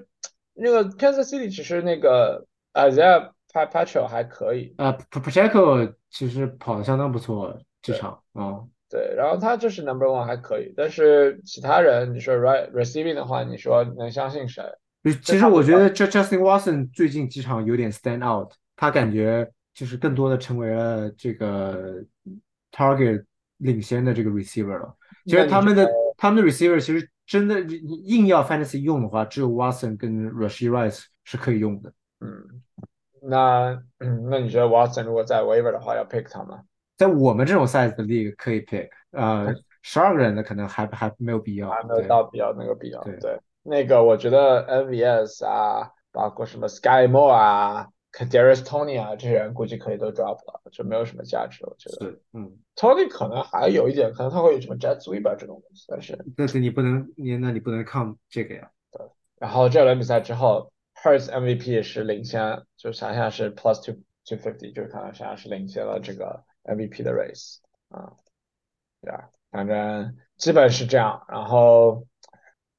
[0.55, 3.31] 那个 Kansas City 其实那个 Isaiah
[3.67, 8.65] Pacheco 还可以啊，Pacheco 其实跑的相当不错这场啊。
[8.91, 14.63] 对，然后他就是 Number One 还可以，但是其他人你说 Right Receiving 的话，你说能相信谁？
[15.23, 22.03] 其实我觉得这 Justin Watson 最近几场有点 Stand Out，他感觉就是更多的成为了这个
[22.73, 23.25] Target
[23.59, 24.97] 领先的这个 Receiver 了。
[25.27, 25.87] 其实他们的
[26.17, 31.93] 他们的 Receiver 其实真的硬要 Fantasy 用的话，只有 Watson 跟 Rashid Rice 是可以用的。
[32.21, 32.63] 嗯。
[33.29, 33.81] 那
[34.31, 36.63] 那你觉得 Watson 如果在 Waiver 的话要 pick 他吗？
[36.97, 43.01] 在我们这种 size 的 league 可以 pick，呃，十二个人的可能还还没有必要，还没有到比较那个必要。
[43.05, 51.71] 对，那个我觉得 NVS 啊，包括什么 Sky Moore 啊，Kadarius Tony 啊，这些人估计可以都 drop 了，就没有什么价值了。
[51.71, 58.71] 我觉得是，嗯，Tony 可能还有一点，可能他会有什么 Jet Sweep 这种东西，但是但是你不能你那你不能抗这个呀。
[58.91, 59.07] 对，
[59.39, 60.73] 然后这轮比赛之后。
[61.03, 68.13] Hurts MVP 是领先，就想想是 plus two two fifty，就是可能想象是领先了这个 MVP 的 race 啊，
[69.01, 71.25] 对啊，反正基本是这样。
[71.29, 72.07] 然后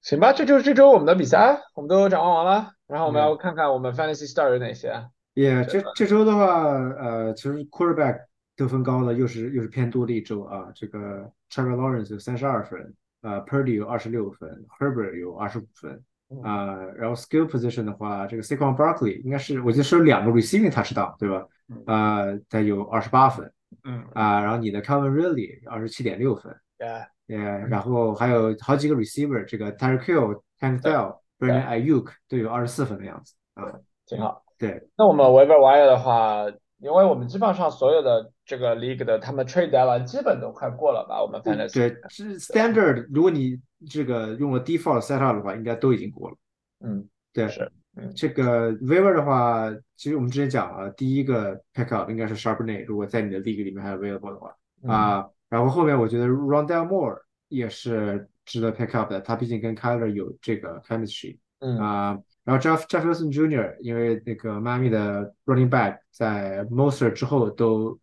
[0.02, 2.74] 行吧，这就是这周我们的比赛，我们都展望完了。
[2.88, 5.10] 然后我们要看看我们 Fantasy Star 有哪些。
[5.36, 10.72] Yeah，这这周的话，呃，其实 Quarterback 得分高的又是又是偏多的一周啊。
[10.76, 16.04] 这个 Trevor Lawrence 有三十二分，呃，Purdy 有二十六分，Herbert 有二十五分。
[16.44, 21.48] 啊，然后 skill position 的话，这个 Saquon Barkley 应该是我记得是有两个 receiving touchdown 对吧？
[21.86, 23.52] 啊，他有二十八分。
[23.84, 24.06] 嗯。
[24.14, 26.56] 啊，然后你的 Calvin Ridley 二十七点六分。
[26.78, 27.08] Yeah。
[27.28, 33.36] Yeah，然后还有好几个 receiver，这个 Tyreek Hill、Tank Dell、Brandon Ayuk 都有二十四分的样子。
[33.54, 33.72] 啊，
[34.08, 34.44] 挺好。
[34.58, 34.90] 对。
[34.98, 36.46] 那我们 Waiver Wire 的话，
[36.80, 41.22] 因为我们基本上所有的这个 league 的他们 trade deadline 基本都快过了吧？
[41.22, 46.38] 我们反正对，是 standard，如果你这个用了 default setup 的话，应该都已经过了。
[46.82, 47.72] 嗯，对，是。
[48.16, 54.56] 这个 waiver 的话，其实我们之前讲了，第一个 pick up 应该是 Sharpney，如果在你的 league 里面还有 available 的话
[54.88, 55.28] 啊。
[55.50, 57.20] 然后后面我觉得 Rondell Moore
[57.50, 61.38] 也是值得 pick up 的，他毕竟跟 Kyler 有这个 chemistry。
[61.60, 63.76] 嗯啊，然后 Jeff Jefferson Jr.
[63.82, 68.00] 因为那个迈阿密的 running back 在 Moser 之后都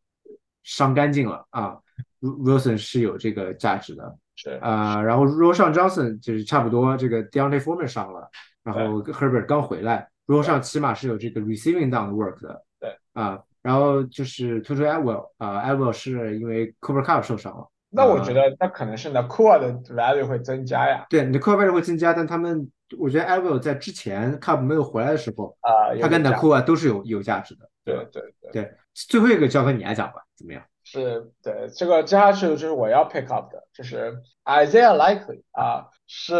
[0.62, 1.79] 伤干净了啊
[2.20, 4.18] ，Wilson 是有这个价值的。
[4.37, 8.30] 是啊，然后 Roshan Johnson 就是差不多，这个 Deontay Foreman 上了，
[8.62, 12.62] 然后 Herbert 刚回来，Roshan 起码是有这个 receiving down work 的。
[12.78, 17.66] 对啊，然后就是突出 Edwell 啊，Edwell 是因为 Cooper Cup 受伤了。
[17.89, 21.07] 那我觉得那可能是那 Core 的 value 会增加呀。
[21.09, 27.68] 对，你的 Core value 会增加，但他们我觉得 Edwell 在之前 Cup 没有回来的时候啊，他跟 a Core 都是有有价值的。
[27.84, 30.62] 对对对对，最后一个交给你来讲吧，怎么样？
[30.89, 36.37] 是对这个接下去就是我要 pick up 的，就是 Isaiah Likely 啊，是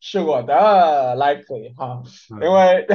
[0.00, 0.54] 是我的
[1.16, 2.00] Likely 哈，
[2.40, 2.86] 因为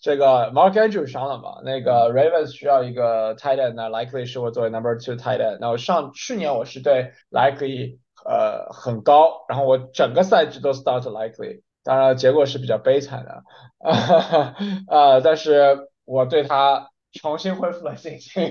[0.00, 7.98] 这个 Mark Andrews 伤了嘛，那个 Ravens 需要一个 tight end，那 Likely 是我作为 number two tight end，然后上去年我是对 Likely
[8.24, 13.44] 呃很高，然后我整个赛季都 start Likely，当然结果是比较悲惨的，
[14.88, 18.50] 呃，但是我对他重新恢复了信心。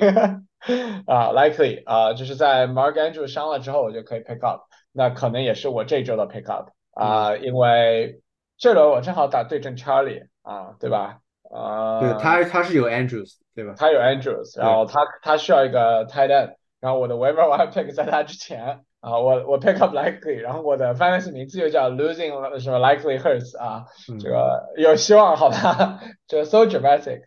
[1.08, 8.22] 啊，likely 啊，就是在 Mark Andrews 伤了之后，我就可以 pick up，那可能也是我这周的 pick up 啊，因为
[8.58, 11.20] 这轮我正好打对阵 Charlie 啊，对吧？
[11.50, 13.74] 啊，对他他是有 Andrews 对吧？
[13.78, 23.18] 他有 Andrews，然后他他需要一个 tight end，然后我的 waiver wire pick 在他之前啊，我我 pick up likely，然后我的 fantasy 名字又叫 losing 什么 likely
[23.18, 23.86] hurts 啊，
[24.20, 26.00] 这个有希望好吧？
[26.28, 27.22] 这 so dramatic。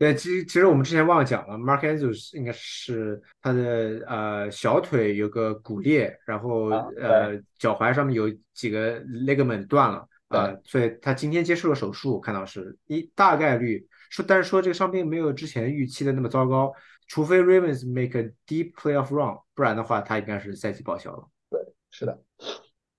[0.00, 16.72] 对，其实其实我们之前忘了讲了，Mark Andrews 应该是他的呃小腿有个骨裂，然后呃脚踝上面有几个 ligament 断了呃，所以他今天接受了手术，看到是一大概率说，但是说这个伤病没有之前预期的那么糟糕，
[17.06, 21.28] 除非 Ravens make a deep playoff run，不然的话，他应该是赛季报销了。
[21.50, 22.18] 对，是的。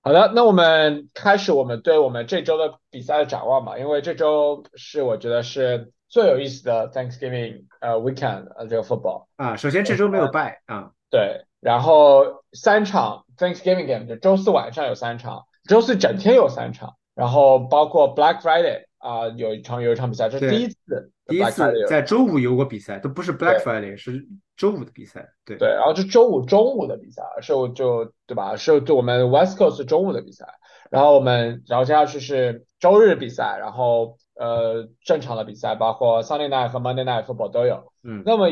[0.02, 9.56] 好的，那我们开始我们对我们这周的比赛的展望吧，因为这周是我觉得是最有意思的 Thanksgiving 呃 weekend 呃这个 football 啊。
[9.56, 21.10] 首先这周没有败啊，对，然后三场 Thanksgiving game 就周四晚上有三场，周四整天有三场，然后包括 Black Friday 啊有一场有一场比赛，这是第一次。
[21.24, 25.26] 第一次在周五有过比赛，都不是 Black Friday，是周五的比赛。
[25.46, 28.54] 对对，然后是周五中午的比赛，是就对吧？
[28.56, 30.44] 是就我们 West Coast 中午的比赛，
[30.92, 37.92] 然后我们然后接下去是周日比赛，然后呃正常的比赛，包括 Sunday Night 和 Monday Night Football 都有。
[38.04, 38.48] 嗯，那么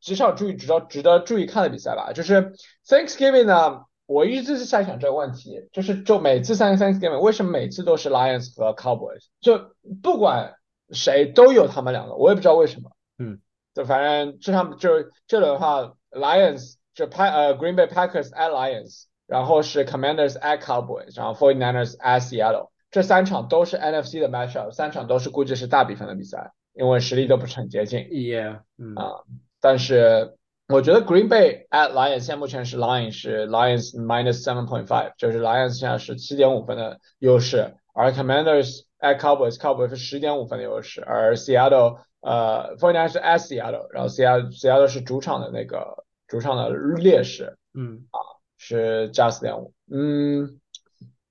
[0.00, 2.54] 至少注意值得值得注意看的比赛吧，就是
[2.86, 9.26] Thanksgiving 呢，我一直是在想这个问题，就是就每次 Thanksgiving 为什么每次都是 Lions 和 Cowboys？
[9.40, 9.60] 就
[10.02, 10.54] 不管。
[10.90, 12.90] 谁都有他们两个，我也不知道为什么。
[13.18, 13.40] 嗯，
[13.74, 14.90] 就反正这场就
[15.26, 24.28] 这轮的话，Lions 就派呃 Green Bay Packers at Lions，然后是 Commanders at Cowboys，然后 Forty Niners at Seattle，这三场都是 NFC 的
[24.28, 28.00] matchup，三场都是估计是大比分的比赛，因为实力都不是很接近。
[28.00, 29.24] Yeah，嗯啊，
[29.60, 30.36] 但是
[30.68, 38.84] 我觉得 Green Bay at Lions 现在目前是 Lions 是 Lions minus seven point five，就是 Lions 现在是七点五分的优势，而 Commanders。
[39.04, 44.08] at Cowboys，Cowboys 是十点五分的优势，而 Seattle 呃 f o r t n i n e 是 at Seattle，然后
[44.08, 48.16] Seattle Seattle 是主场的那个主场的劣势，嗯啊
[48.64, 50.58] 是加四点五，嗯，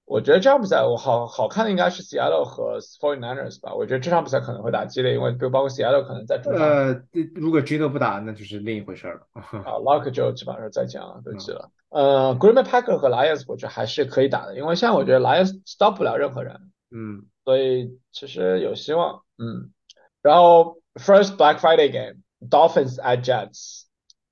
[0.06, 6.06] 我觉得这场比赛我好好看的应该是 Seattle 和 f o r t n i n e r s 吧，我觉得这场比赛可能会打激烈，因为就包括 Seattle
[6.06, 7.02] 可能在主场，呃，
[7.34, 17.26] 如果 Gino 不打，那就是另一回事了，啊，Lock 就基本上再见了，都急了，呃，Green Bay Packers 和 Lions 我觉得还是可以打的，因为现在我觉得 Lions stop 不了任何人，嗯。
[17.46, 19.74] 所以其实有希望，嗯，
[20.22, 23.84] 然后 First Black Friday game，Dolphins at Jets，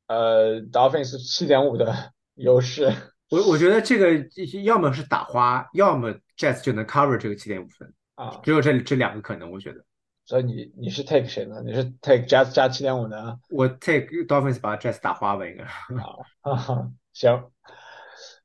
[0.08, 2.94] 呃，Dolphins 七点五的优势。
[3.30, 4.28] 我我觉得这个
[4.64, 9.84] 要么是打花，要么 Jazz 就能 cover 这个七点五分啊，只有这这两个可能，我觉得。
[10.26, 11.62] 所以你你是 take 谁呢？
[11.66, 13.38] 你是 take Jazz 加七点五呢？
[13.50, 15.64] 我 take Dolphins 把 Jazz 打花吧，应该。
[15.64, 17.52] 啊，行。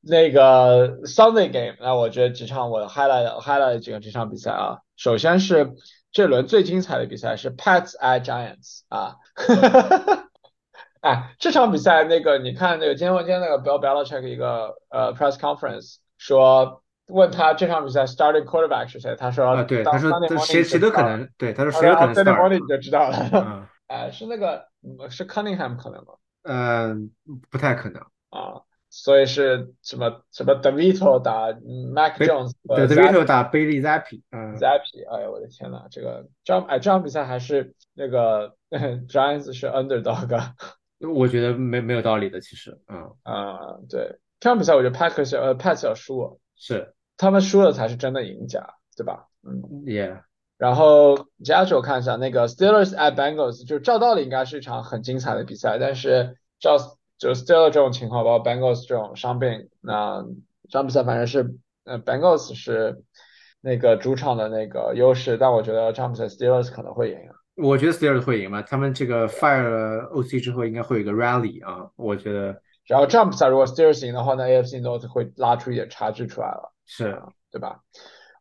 [0.01, 4.79] 那个 Sunday game，那我觉得几场我 highlight highlight 几个这场比赛啊。
[4.97, 5.73] 首先是
[6.13, 9.17] 这轮最精彩的比赛是 Pats at Giants 啊，
[11.07, 24.67] 哎，这场比赛那个你看那个今天今天那个 Bill Belichick 一个呃 press conference 说问他这场比赛 starting quarterback 是谁，他说啊对，他说谁谁都可能，对，他说谁都可能 start morning 你就知道了，嗯，哎，是那个
[25.09, 26.15] 是 Cunningham 可能吗？
[26.43, 27.13] 嗯，
[27.51, 28.63] 不太可能啊。
[28.89, 31.49] 所以是什么什么 Devito 打
[31.93, 40.29] Mac Jones，对 Devito 打 Bailey Zappi，嗯，Zappi，哎呀我的天呐，这个这场哎这场比赛还是那个 Giants 是 underdog，
[41.01, 43.13] 我觉得没没有道理的其实，嗯。
[43.23, 46.95] 啊对，这场比赛我觉得 Packers 呃 Pats 要输，是。
[47.19, 49.29] 他们输了才是真的赢家，对吧？
[49.43, 50.23] 嗯，Yeah，
[50.59, 56.77] 然后接下去我看一下那个 Steelers at Bengals，就照道理应该是一场很精彩的比赛，但是照
[57.17, 60.23] 就 Steelers 这种情况，包括 Bengals 这种伤病，那
[60.69, 63.03] 这场比赛反正是，呃，Bengals 是
[63.63, 67.19] 那个主场的那个优势，但我觉得这场比赛 Steelers 可能会赢。
[67.57, 72.61] 我觉得 Steelers 会赢嘛，他们这个 fire 了 OC 之后，应该会有一个 rally 啊，我觉得。
[72.87, 77.81] 然后这场比赛如果 Steelers 赢的话，那 AFC North 会拉出一点差距出来了，是，对吧？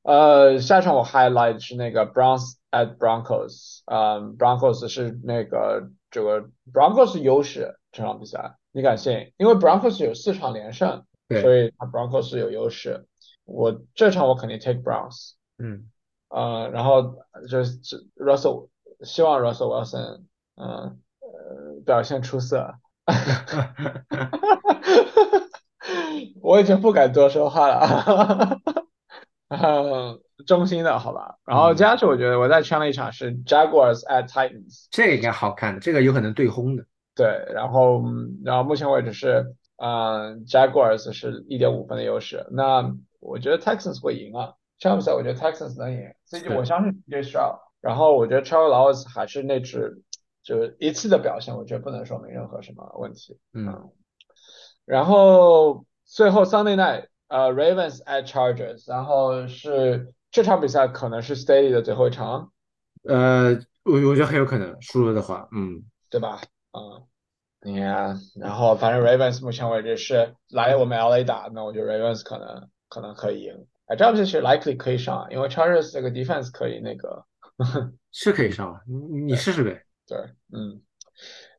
[0.04, 8.56] 呃，下一场我 highlight 是那个 Browns at Broncos，嗯，Broncos 是那个这个 Broncos 优势这场比赛。
[8.72, 9.32] 你敢信？
[9.38, 11.06] 因为 Broncos 有四场连胜，
[11.42, 13.08] 所以 Broncos 有优势。
[13.46, 15.32] 我这场我肯定 take Browns。
[15.58, 15.90] 嗯，
[16.30, 17.16] 呃，然后
[17.50, 17.80] 就是
[18.16, 18.68] Russell，
[19.02, 20.24] 希望 Russell Wilson，
[20.56, 22.76] 嗯呃表现出色。
[26.42, 28.60] 我已经不敢多说话了。
[29.50, 31.36] 嗯， 衷心的好吧。
[31.46, 36.86] 然后接下去我觉得我再圈了一场是 Jaguars at Titans，这个应该好看的，这个有可能对轰的。
[37.16, 38.04] 对，然后
[38.44, 42.46] 然后目前为止是，嗯，Jaguars 是一点五分的优势。
[42.52, 50.02] 那我觉得 Texans 会赢啊，这场比赛我觉得 Texans 能赢，所以我相信 j s t r a 然后我觉得 Charles 还是那只，
[50.42, 53.38] 就是一次的表现，我觉得不能说明任何什么问题。
[53.54, 53.92] 嗯。
[54.86, 62.52] 然后最后 Sunday night，呃，Ravens at Chargers，然后是这场比赛可能是 Steady 的最后一场。
[63.08, 63.52] 呃，
[63.84, 66.42] 我我觉得很有可能输了的话，嗯，对吧？
[66.72, 67.06] 嗯
[67.62, 73.68] ，Yeah，然后反正 Ravens 目前为止是来我们 LA 打，那我觉得 Ravens 可能可能可以赢。
[73.86, 77.24] 哎，这样子是 likely 可以上，因为 Chargers 这个 defense 可以那个，
[78.12, 79.84] 是可以上，你你试试呗。
[80.08, 80.18] 对，
[80.54, 80.82] 嗯。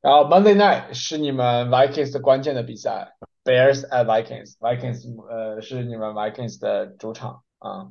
[0.03, 7.91] 然后 Monday Night 是你们 Vikings 的关键的比赛，Bears at Vikings，Vikings 呃是你们 Vikings 的主场啊，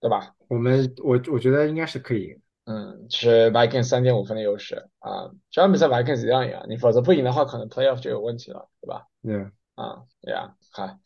[0.00, 0.34] 对吧？
[0.48, 2.40] 我们我我觉得应该是可以。
[2.64, 9.06] 嗯，是 Vikings 三点五分的优势啊，这场比赛 Vikings 一定要赢，你否则不赢的话，可能 Playoff 就有问题了，对吧？
[9.22, 9.36] 对。
[9.74, 10.98] 啊，Yeah，好。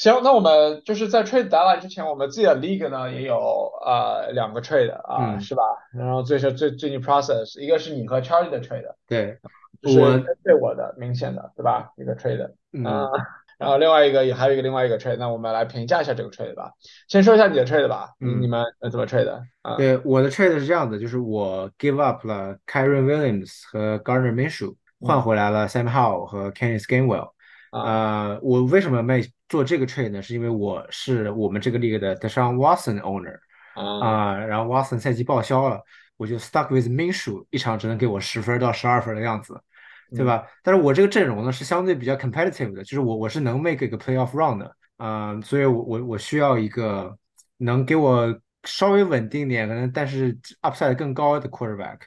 [0.00, 5.62] 行，那我们就是在 trade deadline 之前，我们自己的 league 呢也有呃两个 trade 啊，是吧？
[5.92, 9.38] 然后最是最最近 process，一个是你和 Charlie 的 trade，对，
[9.82, 11.92] 我对我的明显的，对吧？
[11.98, 12.42] 一个 trade
[12.82, 13.10] 啊，
[13.58, 16.72] 然后另外一个也还有一个另外一个 trade，那我们来评价一下这个 trade 吧。
[17.06, 19.30] 先说一下你的 trade 吧，你们怎么 trade
[19.60, 19.76] 啊？
[19.76, 27.32] 对，我的 trade 是这样的，就是我 give up 了 Kyron Williams 和 Gardner Minshew，换回来了 Sam Howell 和 Kenneth Gainwell。
[27.70, 29.20] 啊，我为什么卖
[29.50, 30.22] 做这个 trade 呢？
[30.22, 33.36] 是因为我是我们这个 league 的 Deshaun Watson owner
[33.74, 35.82] 啊，然后 Watson 赛季报销了，
[36.16, 39.60] 我就 stuck with Minshew，一场只能给我十分到十二分的样子，
[40.16, 40.46] 对吧？
[40.62, 47.16] 但是我这个阵容呢是相对比较 competitive 的，就是我我是能 make 一个 playoff round 的啊，所以我我我需要一个
[47.56, 48.32] 能给我
[48.64, 51.98] 稍微稳定点，可能但是 upside 更高的 quarterback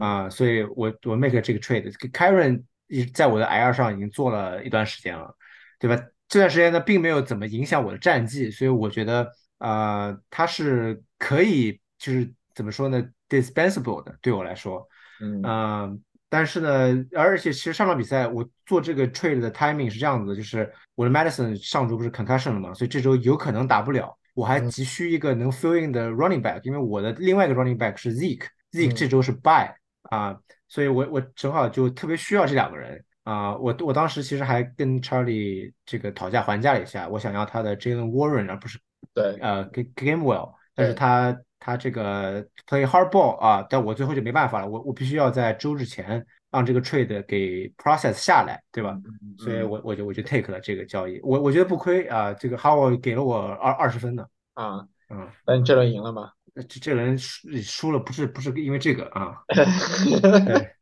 [0.00, 1.92] 啊，所以我我 make 这个 trade。
[2.10, 5.32] Karen 一在我的 L 上已经做了一段时间了，
[5.78, 6.02] 对吧？
[6.30, 14.88] 这段时间呢，并没有怎么影响我的战绩，所以我觉得，呃，它是可以，就是怎么说呢，dispensable 的，对我来说，
[15.20, 27.96] 嗯，但是呢，而且其实上场比赛我做这个 trade 的 timing 是这样子的，就是我的 Madison 上周不是 concussion 了嘛，所以这周有可能打不了，我还急需一个能 fill in 的 running back，因为我的另外一个 running back
[27.96, 30.38] 是 Zeke，Zeke 这周是 bye 啊。
[30.68, 33.54] 所以，我我正好就特别需要这两个人啊！
[33.56, 38.78] 我我当时其实还跟 Charlie 这个讨价还价了一下，我想要他的 Jalen Warren 而不是
[39.14, 48.98] 对呃 Gamewell，但是他他这个 play hardball 啊，但我最后就没办法了，我我必须要在周日前让这个 trade 给 process 下来，对吧？
[49.38, 52.32] 所以我我就我就 take 了这个交易，我我觉得不亏啊！
[52.32, 54.24] 这个 Howard 给了我二二十分呢
[54.54, 56.32] 啊嗯，那你这轮赢了吗？
[56.54, 59.38] 这这轮输输了，不是不是因为这个啊，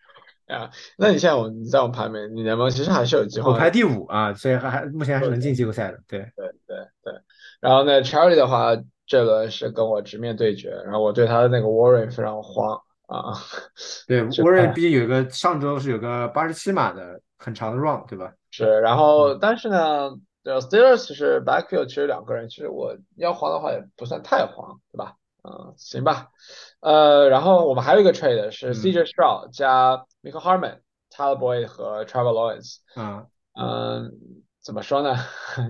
[0.48, 3.52] 啊，那你现在我你在我们排名，你联盟其实还是有机会。
[3.52, 5.98] 我排第五啊，所以还还目前还是能进季后赛的。
[6.08, 7.12] 对对对对。
[7.60, 8.76] 然后呢，Charlie 的话，
[9.06, 13.34] 这个是跟我直面对决，然后我对他的那个 Warren 非常慌啊。
[14.08, 18.32] 对，Warren 毕竟有一个上周是有个八十七码的很长的 run，对吧？
[18.50, 20.10] 是，然后但是呢，
[20.44, 25.12] 呃，Steelers 是 backfield，其实两个人，其实我要慌的话也不算太慌，对吧？
[25.44, 26.28] 嗯，行吧，
[26.80, 30.78] 呃，然后我们还有一个 trade 是 CJ Stroud 加 Michael Harmon、
[31.10, 32.76] Tyler Boyd 和 Trevor Lawrence。
[32.96, 33.26] 嗯
[33.60, 34.12] 嗯，
[34.62, 35.16] 怎么说呢？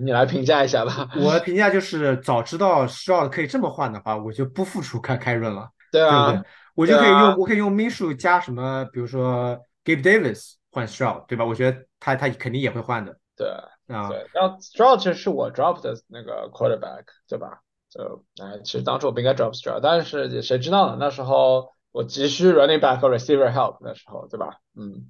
[0.03, 1.09] 你来评价一下吧。
[1.15, 5.69] 我的评价就是早知道 Stroud 可以这么换的话，我就不付出开开润了。
[5.91, 6.49] 对啊，对不对？
[6.75, 11.43] 我就可以用我可以用 Minshew 加什么，比如说 Gabe Davis 换 Stroud，对吧？
[11.43, 13.17] 我觉得他他肯定也会换的。
[13.35, 13.47] 对
[13.87, 17.59] 啊，对，然后 Stroud 是我 drop 的那个 quarterback，对吧？
[17.89, 20.97] 就哎，其实当初我不应该 drop straw，但是谁知道呢？
[20.99, 24.57] 那时候我急需 running back 和 receiver help，那时候对吧？
[24.75, 25.09] 嗯，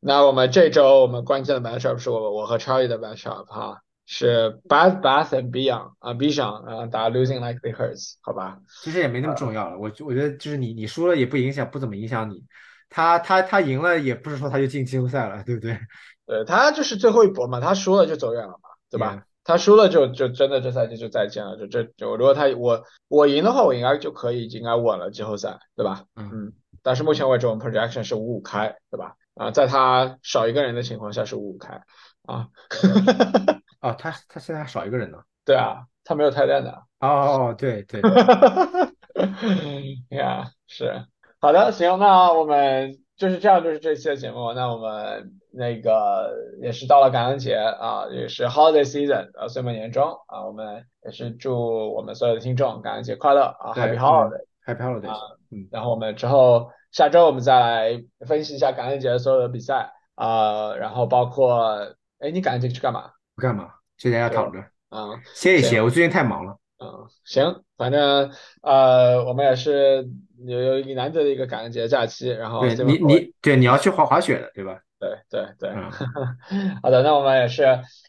[0.00, 7.60] 那我们这周我们关键的 matchup 是我我和 Charlie 的 matchup 哈，是 Bath Bath and Beyond 啊，Beyond 啊打 losing like
[7.60, 8.58] the hurts，好吧？
[8.82, 12.44] 其实也没那么重要了，我我觉得就是你你输了也不影响，不怎么影响你。
[12.90, 15.78] 他他他赢了也不是说他就进季后赛了，对不对？
[16.26, 18.58] 对他就是最后一搏嘛，他输了就走远了嘛，
[18.90, 19.24] 对吧？
[19.44, 26.04] 他输了就就真的这赛季就再见了，就这就如果他我我赢的话，我应该就可以应该稳了季后赛，对吧？
[26.16, 26.52] 嗯。
[26.82, 29.14] 但是目前为止我们 projection 是五五开，对吧？
[29.34, 31.80] 啊，在他少一个人的情况下是五五开
[32.26, 32.48] 啊。
[33.80, 35.18] 哦，他他现在还少一个人呢。
[35.44, 36.70] 对啊，他没有太练的。
[37.00, 38.00] 哦哦对对。
[40.10, 41.06] 呀，是
[41.38, 43.03] 好的，行，那我们。
[43.16, 44.52] 就是这样，就是这期的节目。
[44.52, 55.16] 那我们那个也是到了感恩节啊，也是 Holiday Season 啊，岁末年终啊，我们也是祝我们所有的听众感恩节快乐啊，Happy Holiday，Happy Holiday 啊。
[55.50, 63.10] 嗯，然后我们之后下周我们再来分析一下感恩节所有的比赛啊，然后包括哎，你感恩节去干嘛？
[63.36, 64.58] 不干嘛，就在家躺着
[64.88, 65.80] 啊，歇一歇。
[65.80, 66.56] 我最近太忙了。
[66.78, 68.30] 嗯，行，反正
[68.62, 70.08] 呃，我们也是
[70.46, 74.78] 有有一难得的一个感恩节假期，然后对你你对你要去滑滑雪的对吧？
[75.00, 75.70] 对对对，
[76.82, 77.64] 好的，那我们也是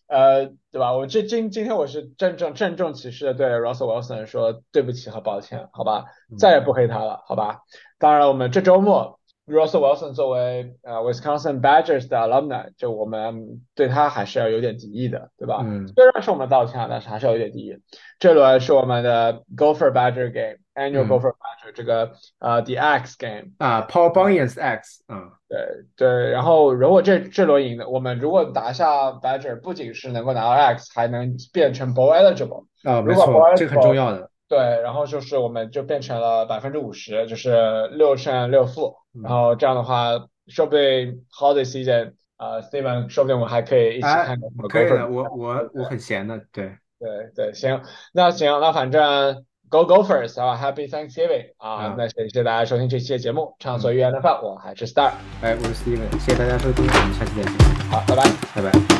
[0.08, 0.94] 呃，对吧？
[0.94, 6.06] 我这今今天我是郑重郑重其事的对 Russell Wilson 说对不起和抱歉，好吧，
[6.38, 7.60] 再也不黑他了，好吧？
[7.98, 15.62] 当然，我们这周末 Russell Wilson 作为呃 Wisconsin Badgers 的 alumni，就我们对他还是要有点敌意的，对吧？
[15.64, 17.78] 嗯虽然是我们道歉，但是还是要有点敌意。
[18.18, 25.60] 这轮是我们的 Gopher Badger Game，Annual 嗯 Gopher Badger 这个呃 The X Game，啊，Paul Bunyan's X，嗯对
[25.96, 26.32] 对。
[26.32, 32.66] 然后如果这这轮赢的，我们如果拿下 Badger，不仅是能够拿到 X，还能变成 Bowl eligible。
[32.84, 34.32] 啊，没如果错，Bowl 这个很重要的。
[34.48, 38.96] 对，然后就是我们就变成了百分之五十，就是六胜六负。
[39.14, 40.10] 嗯然后这样的话，
[40.48, 47.82] 说不定 Holiday Season，呃，Steven，说不定我们还可以一起哎看个可以的我我我很闲的，对，对对，行，
[48.14, 57.52] 那行，那反正 Go Gophers 啊，Happy Thanksgiving 啊啊，那谢谢大家收听这期的节目，畅所欲言的饭，我还是 Star，哎，我是 Steven，谢谢大家收听，我们下期再见。
[57.90, 58.24] 好，拜拜
[58.54, 58.95] 拜拜。